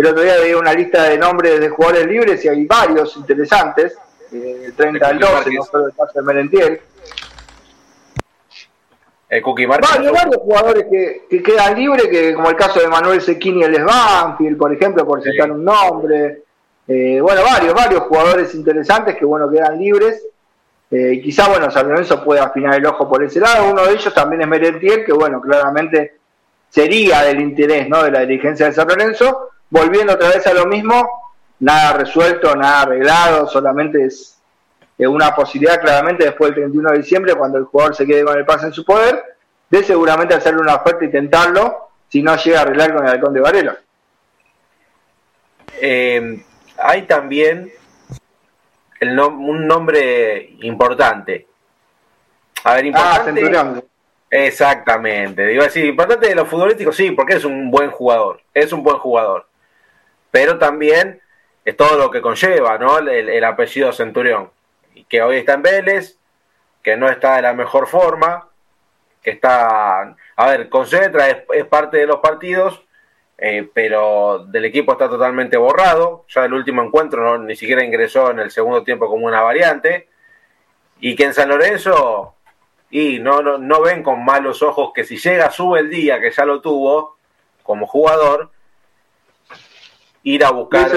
[0.00, 3.96] el otro día veía una lista de nombres de jugadores libres y hay varios interesantes.
[4.32, 6.80] Eh, 30 al 12, no solo el caso de Merentiel.
[9.28, 13.60] El Cookie Varios, varios jugadores que, quedan libres, que como el caso de Manuel Sequini
[13.60, 16.42] y el Banfield, por ejemplo, por citar un nombre.
[16.88, 20.26] Eh, bueno, varios, varios jugadores interesantes que bueno quedan libres.
[20.90, 23.70] Eh, quizá, bueno, San Lorenzo puede afinar el ojo por ese lado.
[23.70, 26.16] Uno de ellos también es Merentiel, que bueno, claramente
[26.68, 28.02] sería del interés ¿no?
[28.02, 32.82] de la dirigencia de San Lorenzo volviendo otra vez a lo mismo, nada resuelto, nada
[32.82, 34.36] arreglado, solamente es
[34.98, 38.44] una posibilidad claramente después del 31 de diciembre, cuando el jugador se quede con el
[38.44, 39.22] pase en su poder,
[39.70, 43.32] de seguramente hacerle una oferta y tentarlo si no llega a arreglar con el halcón
[43.32, 43.78] de Varela.
[45.80, 46.44] Eh,
[46.76, 47.72] hay también
[49.00, 51.46] un nombre importante.
[52.64, 53.56] A ver, importante.
[53.56, 53.80] Ah,
[54.30, 55.46] Exactamente.
[55.46, 58.40] Digo así, importante de lo futbolístico, sí, porque es un buen jugador.
[58.54, 59.46] Es un buen jugador.
[60.30, 61.20] Pero también
[61.64, 62.98] es todo lo que conlleva, ¿no?
[62.98, 64.50] El, apellido Centurión.
[65.08, 66.18] Que hoy está en Vélez,
[66.82, 68.48] que no está de la mejor forma,
[69.22, 70.16] que está.
[70.36, 72.82] A ver, concentra, es, es parte de los partidos,
[73.38, 76.24] eh, pero del equipo está totalmente borrado.
[76.28, 80.08] Ya el último encuentro no, ni siquiera ingresó en el segundo tiempo como una variante.
[81.00, 82.34] Y que en San Lorenzo
[82.90, 86.32] y no, no, no ven con malos ojos que si llega, sube el día, que
[86.32, 87.16] ya lo tuvo
[87.62, 88.50] como jugador,
[90.22, 90.90] ir a buscar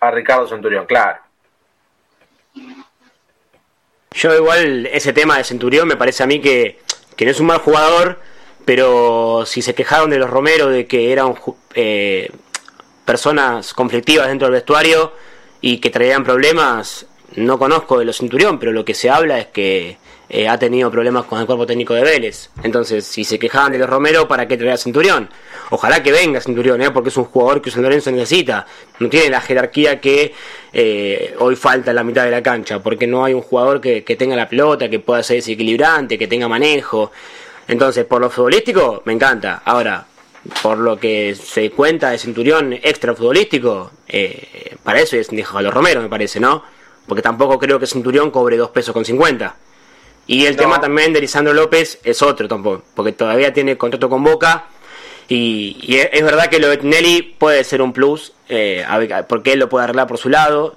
[0.00, 1.20] a Ricardo Centurión, claro.
[4.12, 6.80] Yo igual ese tema de Centurión me parece a mí que,
[7.16, 8.20] que no es un mal jugador,
[8.64, 11.34] pero si se quejaron de los Romero de que eran
[11.74, 12.30] eh,
[13.04, 15.12] personas conflictivas dentro del vestuario
[15.60, 19.46] y que traían problemas, no conozco de los Centurión, pero lo que se habla es
[19.46, 19.96] que
[20.34, 22.48] eh, ha tenido problemas con el cuerpo técnico de Vélez.
[22.62, 25.28] Entonces, si se quejaban de los Romero, ¿para qué traer a Centurión?
[25.68, 26.90] Ojalá que venga Centurión, ¿eh?
[26.90, 28.66] porque es un jugador que San Lorenzo necesita.
[28.98, 30.32] No tiene la jerarquía que
[30.72, 34.00] eh, hoy falta en la mitad de la cancha, porque no hay un jugador que,
[34.18, 37.12] tenga la pelota, que pueda ser desequilibrante, que tenga manejo.
[37.68, 39.60] Entonces, por lo futbolístico, me encanta.
[39.66, 40.06] Ahora,
[40.62, 45.74] por lo que se cuenta de Centurión extra futbolístico, eh, para eso es a los
[45.74, 46.64] Romero, me parece, ¿no?
[47.06, 49.56] Porque tampoco creo que Centurión cobre dos pesos con 50.
[50.26, 54.22] Y el tema también de Lisandro López es otro tampoco, porque todavía tiene contrato con
[54.22, 54.66] Boca.
[55.28, 58.84] Y, es verdad que lo de Tinelli puede ser un plus, eh,
[59.28, 60.76] porque él lo puede arreglar por su lado.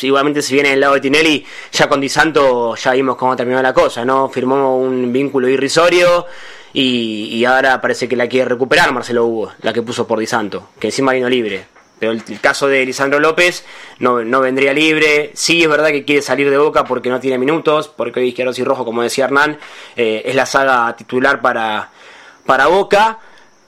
[0.00, 3.60] Igualmente, si viene del lado de Tinelli, ya con Di Santo ya vimos cómo terminó
[3.60, 4.28] la cosa, ¿no?
[4.28, 6.26] Firmó un vínculo irrisorio
[6.72, 10.68] y, ahora parece que la quiere recuperar Marcelo Hugo, la que puso por Di Santo,
[10.78, 11.66] que encima vino libre.
[11.98, 13.64] Pero el, caso de Lisandro López
[13.98, 15.30] no, no, vendría libre.
[15.34, 18.58] Sí, es verdad que quiere salir de Boca porque no tiene minutos, porque hoy Izquierdos
[18.58, 19.58] y Rojo, como decía Hernán,
[19.96, 21.90] eh, es la saga titular para,
[22.44, 23.18] para Boca.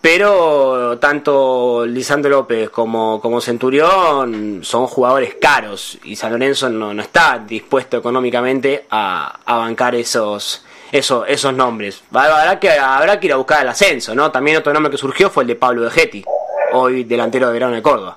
[0.01, 7.03] Pero tanto Lisandro López como, como Centurión son jugadores caros y San Lorenzo no, no
[7.03, 12.05] está dispuesto económicamente a, a bancar esos, esos, esos nombres.
[12.13, 14.31] Habrá que, habrá que ir a buscar el ascenso, ¿no?
[14.31, 16.25] También otro nombre que surgió fue el de Pablo de Getty
[16.73, 18.17] hoy delantero de Verano de Córdoba.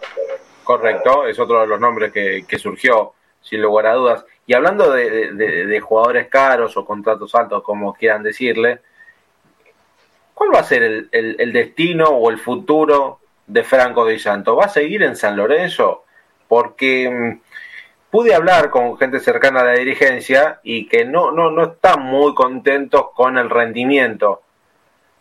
[0.64, 4.26] Correcto, es otro de los nombres que, surgió, sin lugar a dudas.
[4.46, 8.80] Y hablando de, jugadores caros o contratos altos, como quieran decirle,
[10.34, 14.56] ¿cuál va a ser el, destino o el futuro de Franco Di Santo?
[14.56, 16.06] ¿Va a seguir en San Lorenzo?
[16.48, 17.42] Porque mm,
[18.10, 22.34] pude hablar con gente cercana a la dirigencia y que no, no, no están muy
[22.34, 24.42] contentos con el rendimiento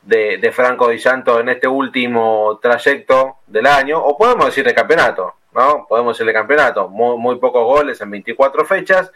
[0.03, 5.35] de, Franco Di Santo en este último trayecto del año, o podemos decir de campeonato,
[5.53, 5.87] ¿no?
[5.89, 9.13] Podemos decir de campeonato, muy, muy pocos goles en 24 fechas,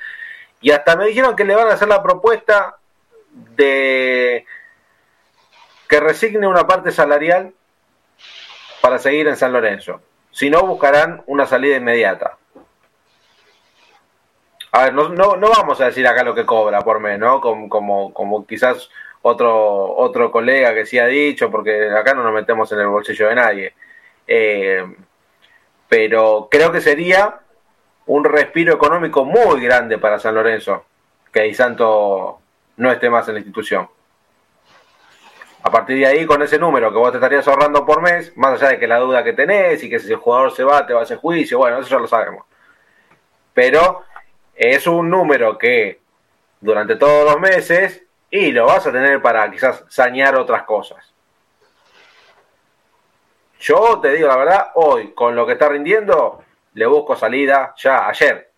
[0.61, 2.77] y hasta me dijeron que le van a hacer la propuesta
[3.31, 4.47] de
[5.89, 7.53] que resigne una parte salarial
[8.81, 10.01] para seguir en San Lorenzo.
[10.31, 12.39] Si no, buscarán una salida inmediata.
[14.73, 17.41] A ver, no, no, no vamos a decir acá lo que cobra por mes, ¿no?
[17.41, 18.91] Como, como, como quizás
[19.27, 23.29] otro, otro colega que sí ha dicho, porque acá no nos metemos en el bolsillo
[23.29, 23.75] de nadie.
[24.27, 24.85] Eh,
[25.89, 27.41] pero creo que sería
[28.07, 30.85] un respiro económico muy grande para San Lorenzo,
[31.33, 31.57] que Di
[32.77, 33.89] no esté más en la institución.
[35.63, 38.61] A partir de ahí, con ese número que vos te estarías ahorrando por mes, más
[38.61, 40.93] allá de que la duda que tenés y que si el jugador se va, te
[40.93, 42.45] va a hacer juicio, bueno, eso ya lo sabemos.
[43.55, 44.05] Pero
[44.55, 46.01] es un número que
[46.61, 48.05] durante todos los meses
[48.35, 50.99] y lo vas a tener para quizás sañar otras cosas.
[53.61, 58.09] Yo te digo la verdad, hoy con lo que está rindiendo, le busco salida ya
[58.09, 58.51] ayer.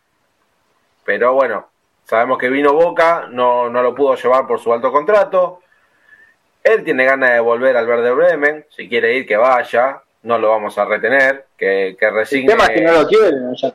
[1.05, 1.69] Pero bueno,
[2.05, 5.61] sabemos que vino Boca, no, no lo pudo llevar por su alto contrato.
[6.65, 10.49] Él tiene ganas de volver al Verde Bremen, si quiere ir que vaya, no lo
[10.49, 12.51] vamos a retener, que, que resigne.
[12.51, 13.75] El tema que no lo quieren, ya.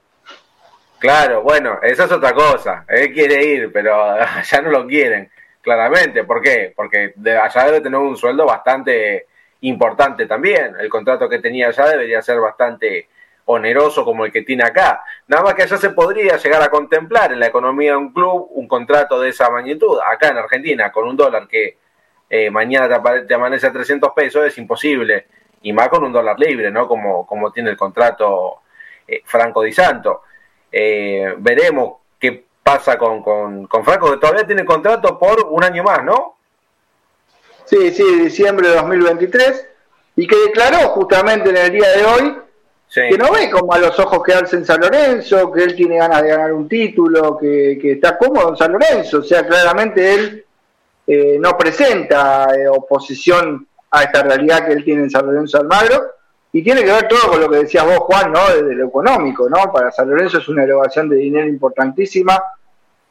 [0.97, 2.85] Claro, bueno, esa es otra cosa.
[2.87, 5.29] Él quiere ir, pero ya no lo quieren
[5.61, 6.23] claramente.
[6.23, 6.73] ¿Por qué?
[6.75, 9.27] Porque allá debe tener un sueldo bastante
[9.61, 10.75] importante también.
[10.79, 13.07] El contrato que tenía allá debería ser bastante
[13.45, 15.03] oneroso como el que tiene acá.
[15.27, 18.49] Nada más que allá se podría llegar a contemplar en la economía de un club
[18.51, 19.99] un contrato de esa magnitud.
[20.05, 21.77] Acá en Argentina, con un dólar que
[22.29, 25.27] eh, mañana te, amanece a 300 pesos, es imposible.
[25.63, 26.87] Y más con un dólar libre, ¿no?
[26.87, 28.61] Como, como tiene el contrato
[29.07, 30.23] eh, Franco Di Santo.
[30.71, 32.00] Eh, veremos
[32.63, 36.37] pasa con, con, Franco, que todavía tiene contrato por un año más, ¿no?
[37.65, 39.67] Sí, sí, diciembre de 2023,
[40.17, 42.37] y que declaró justamente en el día de hoy
[42.93, 46.21] que no ve como a los ojos quedarse en San Lorenzo, que él tiene ganas
[46.21, 50.45] de ganar un título, que, está cómodo en San Lorenzo, o sea, claramente él
[51.07, 56.01] eh, no presenta eh, oposición a esta realidad que él tiene en San Lorenzo Almagro,
[56.53, 58.45] y tiene que ver todo con lo que decías vos, Juan, ¿no?
[58.47, 59.71] Desde lo económico, ¿no?
[59.71, 62.41] Para San Lorenzo es una elevación de dinero importantísima.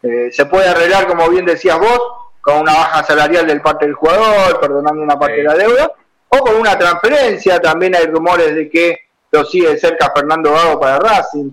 [0.02, 2.00] Eh, se puede arreglar, como bien decías vos,
[2.40, 5.90] con una baja salarial del parte del jugador, perdonando una parte de la deuda,
[6.28, 7.58] o con una transferencia.
[7.60, 8.98] También hay rumores de que
[9.30, 11.50] lo sigue cerca Fernando Gago para Racing.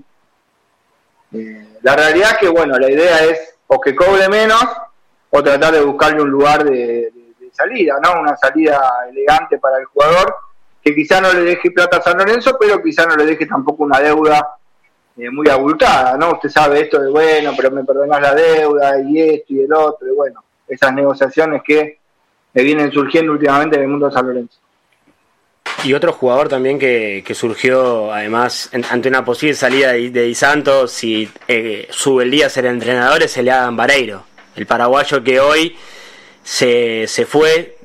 [1.34, 4.64] Eh, la realidad es que, bueno, la idea es o que cobre menos
[5.30, 8.20] o tratar de buscarle un lugar de, de salida, ¿no?
[8.20, 10.47] Una salida elegante para el jugador
[10.84, 13.84] que quizá no le deje plata a San Lorenzo, pero quizá no le deje tampoco
[13.84, 14.58] una deuda
[15.18, 16.34] eh, muy abultada, ¿no?
[16.34, 20.08] Usted sabe esto de, bueno, pero me perdonás la deuda y esto y el otro,
[20.08, 22.00] y bueno, esas negociaciones que
[22.54, 24.60] me vienen surgiendo últimamente en el mundo de San Lorenzo.
[25.84, 30.36] Y otro jugador también que, que surgió, además, ante una posible salida de, de Di
[30.36, 34.24] Santos, si eh, sube el día a ser entrenador, es el Adam Vareiro,
[34.56, 35.76] el paraguayo que hoy
[36.44, 37.77] se, se fue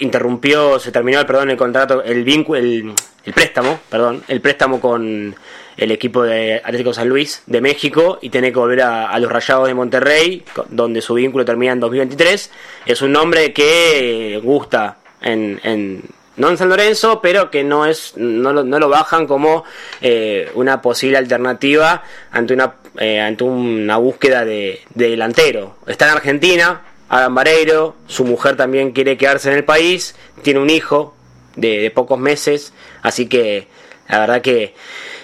[0.00, 2.94] interrumpió, se terminó el perdón el contrato, el vínculo, el,
[3.34, 5.34] préstamo, perdón, el préstamo con
[5.76, 9.30] el equipo de Atlético San Luis de México y tiene que volver a, a, los
[9.30, 12.50] Rayados de Monterrey, donde su vínculo termina en 2023.
[12.86, 16.02] Es un nombre que gusta en, en
[16.36, 19.64] no en San Lorenzo, pero que no es no lo, no lo bajan como
[20.00, 25.76] eh, una posible alternativa ante una eh, ante una búsqueda de delantero.
[25.86, 30.70] Está en Argentina, Adam Vareiro, su mujer también quiere quedarse en el país, tiene un
[30.70, 31.12] hijo
[31.56, 33.66] de, de pocos meses, así que
[34.08, 34.74] la verdad que,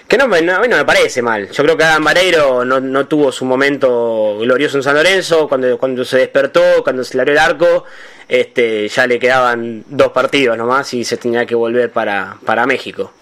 [0.05, 1.49] que no, no, no, me parece mal.
[1.49, 5.77] Yo creo que Adam Vareiro no, no, tuvo su momento glorioso en San Lorenzo, cuando,
[5.77, 7.85] cuando se despertó, cuando se le abrió el arco,
[8.27, 13.13] este, ya le quedaban dos partidos nomás y se tenía que volver para, para México.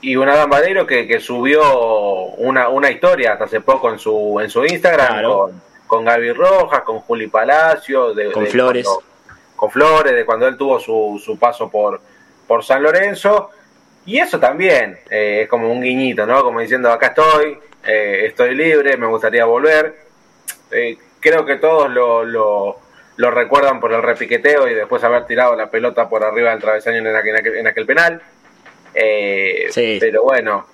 [0.00, 1.62] Y un Adam Vareiro que, que subió
[2.38, 5.38] una, una historia hasta hace poco en su, en su Instagram claro.
[5.38, 8.86] con con Gaby Rojas, con Juli Palacio, de, con de Flores.
[8.86, 9.16] Cuando,
[9.56, 12.00] con Flores, de cuando él tuvo su, su paso por,
[12.46, 13.50] por San Lorenzo.
[14.04, 16.42] Y eso también eh, es como un guiñito, ¿no?
[16.42, 19.96] Como diciendo, acá estoy, eh, estoy libre, me gustaría volver.
[20.70, 22.78] Eh, creo que todos lo, lo,
[23.16, 26.98] lo, recuerdan por el repiqueteo y después haber tirado la pelota por arriba del travesaño
[26.98, 28.22] en aquel, en aquel, en aquel penal.
[29.70, 29.98] Sí.
[30.00, 30.66] Pero bueno,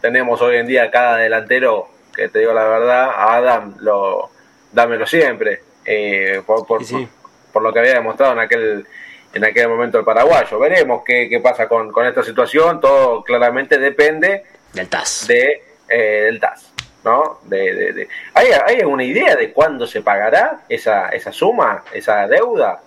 [0.00, 4.30] tenemos hoy en día cada delantero, que te digo la verdad, a Adam lo,
[4.72, 6.94] dámelo siempre, eh, por, por, sí.
[6.94, 8.86] Por, por, lo que había demostrado en aquel
[9.32, 10.58] en aquel momento el paraguayo.
[10.58, 15.26] Veremos qué, qué pasa con, con, esta situación, todo claramente depende del TAS.
[15.26, 16.72] De, eh, del TAS.
[17.04, 17.40] ¿no?
[17.44, 18.08] De, de, de...
[18.34, 22.80] ¿Hay, ¿Hay alguna idea de cuándo se pagará esa, esa suma, esa deuda?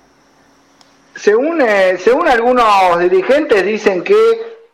[1.15, 4.15] Según, eh, según algunos dirigentes dicen que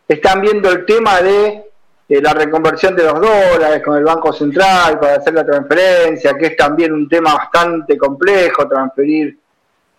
[0.08, 1.67] están viendo el tema de
[2.10, 6.48] eh, la reconversión de los dólares con el Banco Central para hacer la transferencia, que
[6.48, 9.38] es también un tema bastante complejo, transferir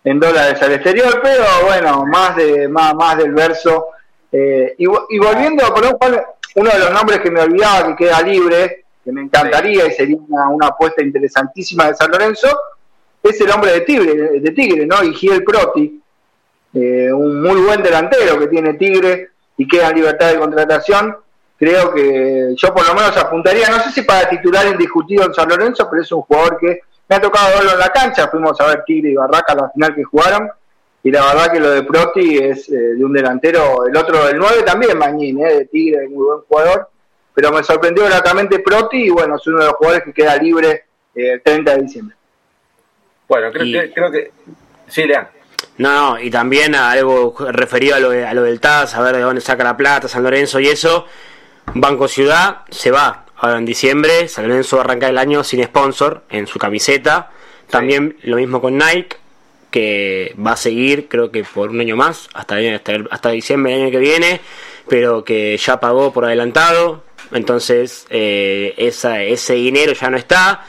[0.05, 3.89] en dólares al exterior, pero bueno, más de más, más del verso.
[4.33, 5.97] Eh, y, y, volviendo a poner
[6.55, 10.17] uno de los nombres que me olvidaba, que queda libre, que me encantaría y sería
[10.17, 12.49] una, una apuesta interesantísima de San Lorenzo,
[13.23, 14.97] es el hombre de Tigre, de Tigre ¿no?
[15.13, 16.01] Giel Proti,
[16.75, 21.17] eh, un muy buen delantero que tiene Tigre y queda en libertad de contratación
[21.59, 25.49] creo que yo por lo menos apuntaría, no sé si para titular indiscutido en San
[25.49, 28.67] Lorenzo, pero es un jugador que me ha tocado verlo en la cancha, fuimos a
[28.67, 30.49] ver Tigre y Barraca la final que jugaron,
[31.03, 34.39] y la verdad que lo de Proti es eh, de un delantero, el otro del
[34.39, 36.89] 9 también, Mañín, eh, de Tigre, muy buen jugador,
[37.35, 40.85] pero me sorprendió gratamente Proti y bueno, es uno de los jugadores que queda libre
[41.15, 42.17] eh, el 30 de diciembre.
[43.29, 43.73] Bueno, creo, y...
[43.73, 44.31] que, creo que...
[44.87, 45.29] Sí, Lean.
[45.79, 49.01] No, no, y también a algo referido a lo, de, a lo del TAS, a
[49.01, 51.07] ver de dónde saca la plata, San Lorenzo y eso,
[51.75, 54.29] Banco Ciudad se va ahora en diciembre.
[54.29, 57.31] San Lorenzo va a arrancar el año sin sponsor en su camiseta.
[57.71, 59.17] También lo mismo con Nike,
[59.71, 63.83] que va a seguir, creo que por un año más, hasta, hasta, hasta diciembre del
[63.83, 64.41] año que viene,
[64.89, 67.05] pero que ya pagó por adelantado.
[67.33, 70.65] Entonces, eh, ese dinero ya no está.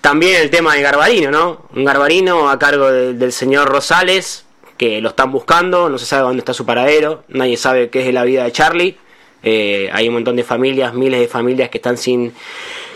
[0.00, 1.66] También el tema de Garbarino, ¿no?
[1.74, 6.22] Un Garbarino a cargo de, del señor Rosales, que lo están buscando, no se sabe
[6.22, 8.96] dónde está su paradero, nadie sabe qué es la vida de Charlie
[9.42, 12.32] eh, hay un montón de familias, miles de familias que están sin,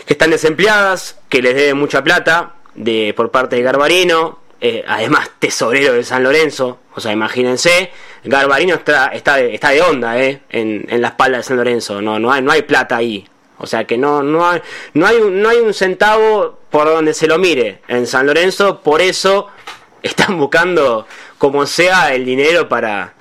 [0.05, 5.29] que están desempleadas, que les deben mucha plata de por parte de Garbarino, eh, además
[5.39, 7.91] tesorero de San Lorenzo, o sea, imagínense,
[8.23, 12.01] Garbarino está, está, de, está de onda eh, en, en la espalda de San Lorenzo,
[12.01, 13.27] no, no, hay, no hay plata ahí,
[13.57, 14.61] o sea que no, no, hay,
[14.93, 19.01] no, hay, no hay un centavo por donde se lo mire en San Lorenzo, por
[19.01, 19.47] eso
[20.01, 23.13] están buscando como sea el dinero para,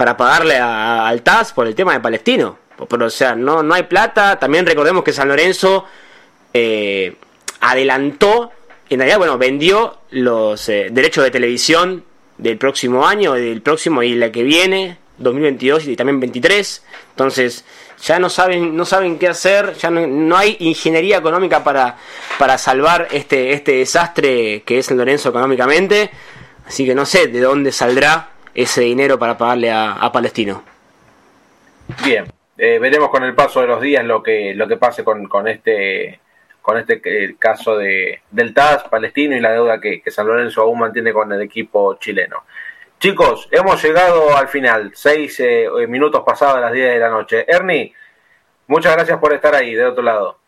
[0.00, 2.56] para pagarle a, al TAS por el tema de Palestino.
[2.78, 4.38] O sea, no, no hay plata.
[4.38, 5.84] También recordemos que San Lorenzo
[6.54, 7.16] eh,
[7.60, 8.50] adelantó
[8.88, 12.02] en realidad, bueno, vendió los eh, derechos de televisión
[12.38, 16.82] del próximo año, del próximo y la que viene, 2022 y también 23.
[17.10, 17.66] Entonces,
[18.02, 21.98] ya no saben, no saben qué hacer, ya no, hay ingeniería económica para,
[22.38, 26.10] para salvar este, este desastre que es el Lorenzo económicamente.
[26.66, 30.62] Así que no sé de dónde saldrá ese dinero para pagarle a, Palestino.
[32.04, 32.24] Bien,
[32.56, 35.48] eh, veremos con el paso de los días lo que, lo que pase con, con
[35.48, 36.20] este
[36.62, 40.78] con este eh, caso de, del TAS palestino y la deuda que, San Lorenzo aún
[40.78, 42.44] mantiene con el equipo chileno.
[42.98, 47.44] Chicos, hemos llegado al final, seis eh, minutos pasados las 10 de la noche.
[47.48, 47.94] Ernie,
[48.66, 50.38] muchas gracias por estar ahí, de otro lado.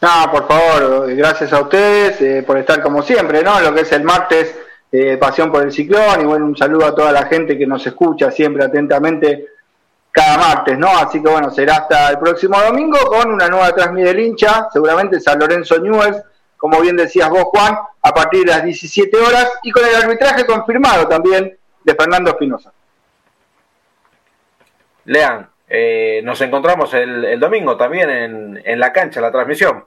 [0.00, 3.60] No, por favor, gracias a ustedes eh, por estar como siempre, ¿no?
[3.60, 4.58] Lo que es el martes,
[5.20, 8.30] Pasión por el Ciclón, y bueno, un saludo a toda la gente que nos escucha
[8.30, 9.48] siempre atentamente
[10.10, 10.88] cada martes, ¿no?
[10.88, 15.20] Así que bueno, será hasta el próximo domingo con una nueva transmisión del hincha, seguramente
[15.20, 16.22] San Lorenzo Newells,
[16.56, 20.46] como bien decías vos, Juan, a partir de las 17 horas y con el arbitraje
[20.46, 22.72] confirmado también de Fernando Espinosa.
[25.04, 29.84] Lean, eh, nos encontramos el, domingo también en la cancha, la transmisión.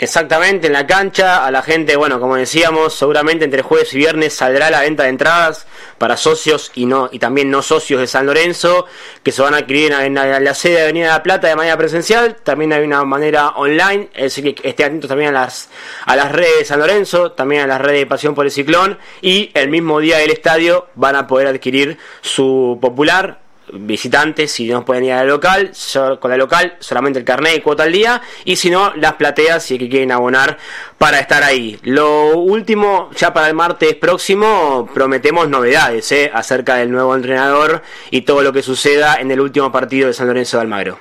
[0.00, 4.32] Exactamente, en la cancha, a la gente, bueno, como decíamos, seguramente entre jueves y viernes
[4.32, 5.66] saldrá la venta de entradas
[5.98, 8.86] para socios y no y también no socios de San Lorenzo,
[9.22, 11.76] que se van a adquirir en, la sede de Avenida de la Plata de manera
[11.76, 15.68] presencial, también hay una manera online, es decir, que esté atento también a las,
[16.06, 18.98] a las redes de San Lorenzo, también a las redes de Pasión por el Ciclón,
[19.20, 24.84] y el mismo día del estadio van a poder adquirir su popular visitantes si no
[24.84, 25.72] pueden ir al local,
[26.20, 29.62] con la local solamente el carnet y cuota al día, y si no, las plateas
[29.62, 30.58] si es que quieren abonar
[30.98, 31.78] para estar ahí.
[31.82, 36.30] Lo último, ya para el martes próximo, prometemos novedades ¿eh?
[36.32, 40.26] acerca del nuevo entrenador y todo lo que suceda en el último partido de San
[40.26, 40.98] Lorenzo de Almagro.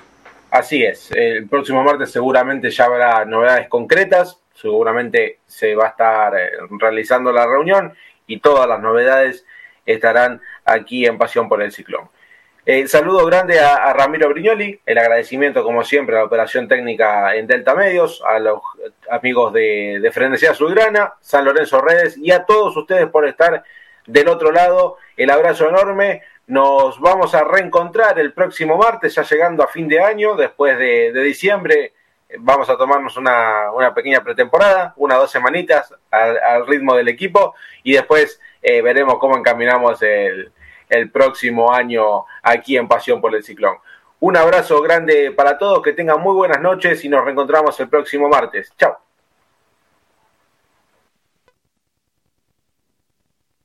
[0.51, 6.36] Así es, el próximo martes seguramente ya habrá novedades concretas, seguramente se va a estar
[6.36, 6.49] eh,
[6.80, 7.93] realizando la reunión
[8.26, 9.45] y todas las novedades
[9.86, 12.09] estarán aquí en Pasión por el Ciclón.
[12.70, 17.47] El saludo grande a, Ramiro Brignoli, el agradecimiento como siempre a la operación técnica en
[17.47, 18.61] Delta Medios, a los
[19.09, 23.63] amigos de, de Frenesía Azulgrana, San Lorenzo Redes y a todos ustedes por estar
[24.05, 24.97] del otro lado.
[25.17, 26.22] El abrazo enorme.
[26.45, 31.11] Nos vamos a reencontrar el próximo martes, ya llegando a fin de año, después de,
[31.24, 31.93] diciembre.
[32.38, 38.39] Vamos a tomarnos una, pequeña pretemporada, unas dos semanitas al, ritmo del equipo y después
[38.61, 40.51] eh, veremos cómo encaminamos el,
[40.89, 43.77] el próximo año aquí en Pasión por el Ciclón.
[44.19, 48.27] Un abrazo grande para todos, que tengan muy buenas noches y nos reencontramos el próximo
[48.27, 48.73] martes.
[48.77, 49.09] Chao.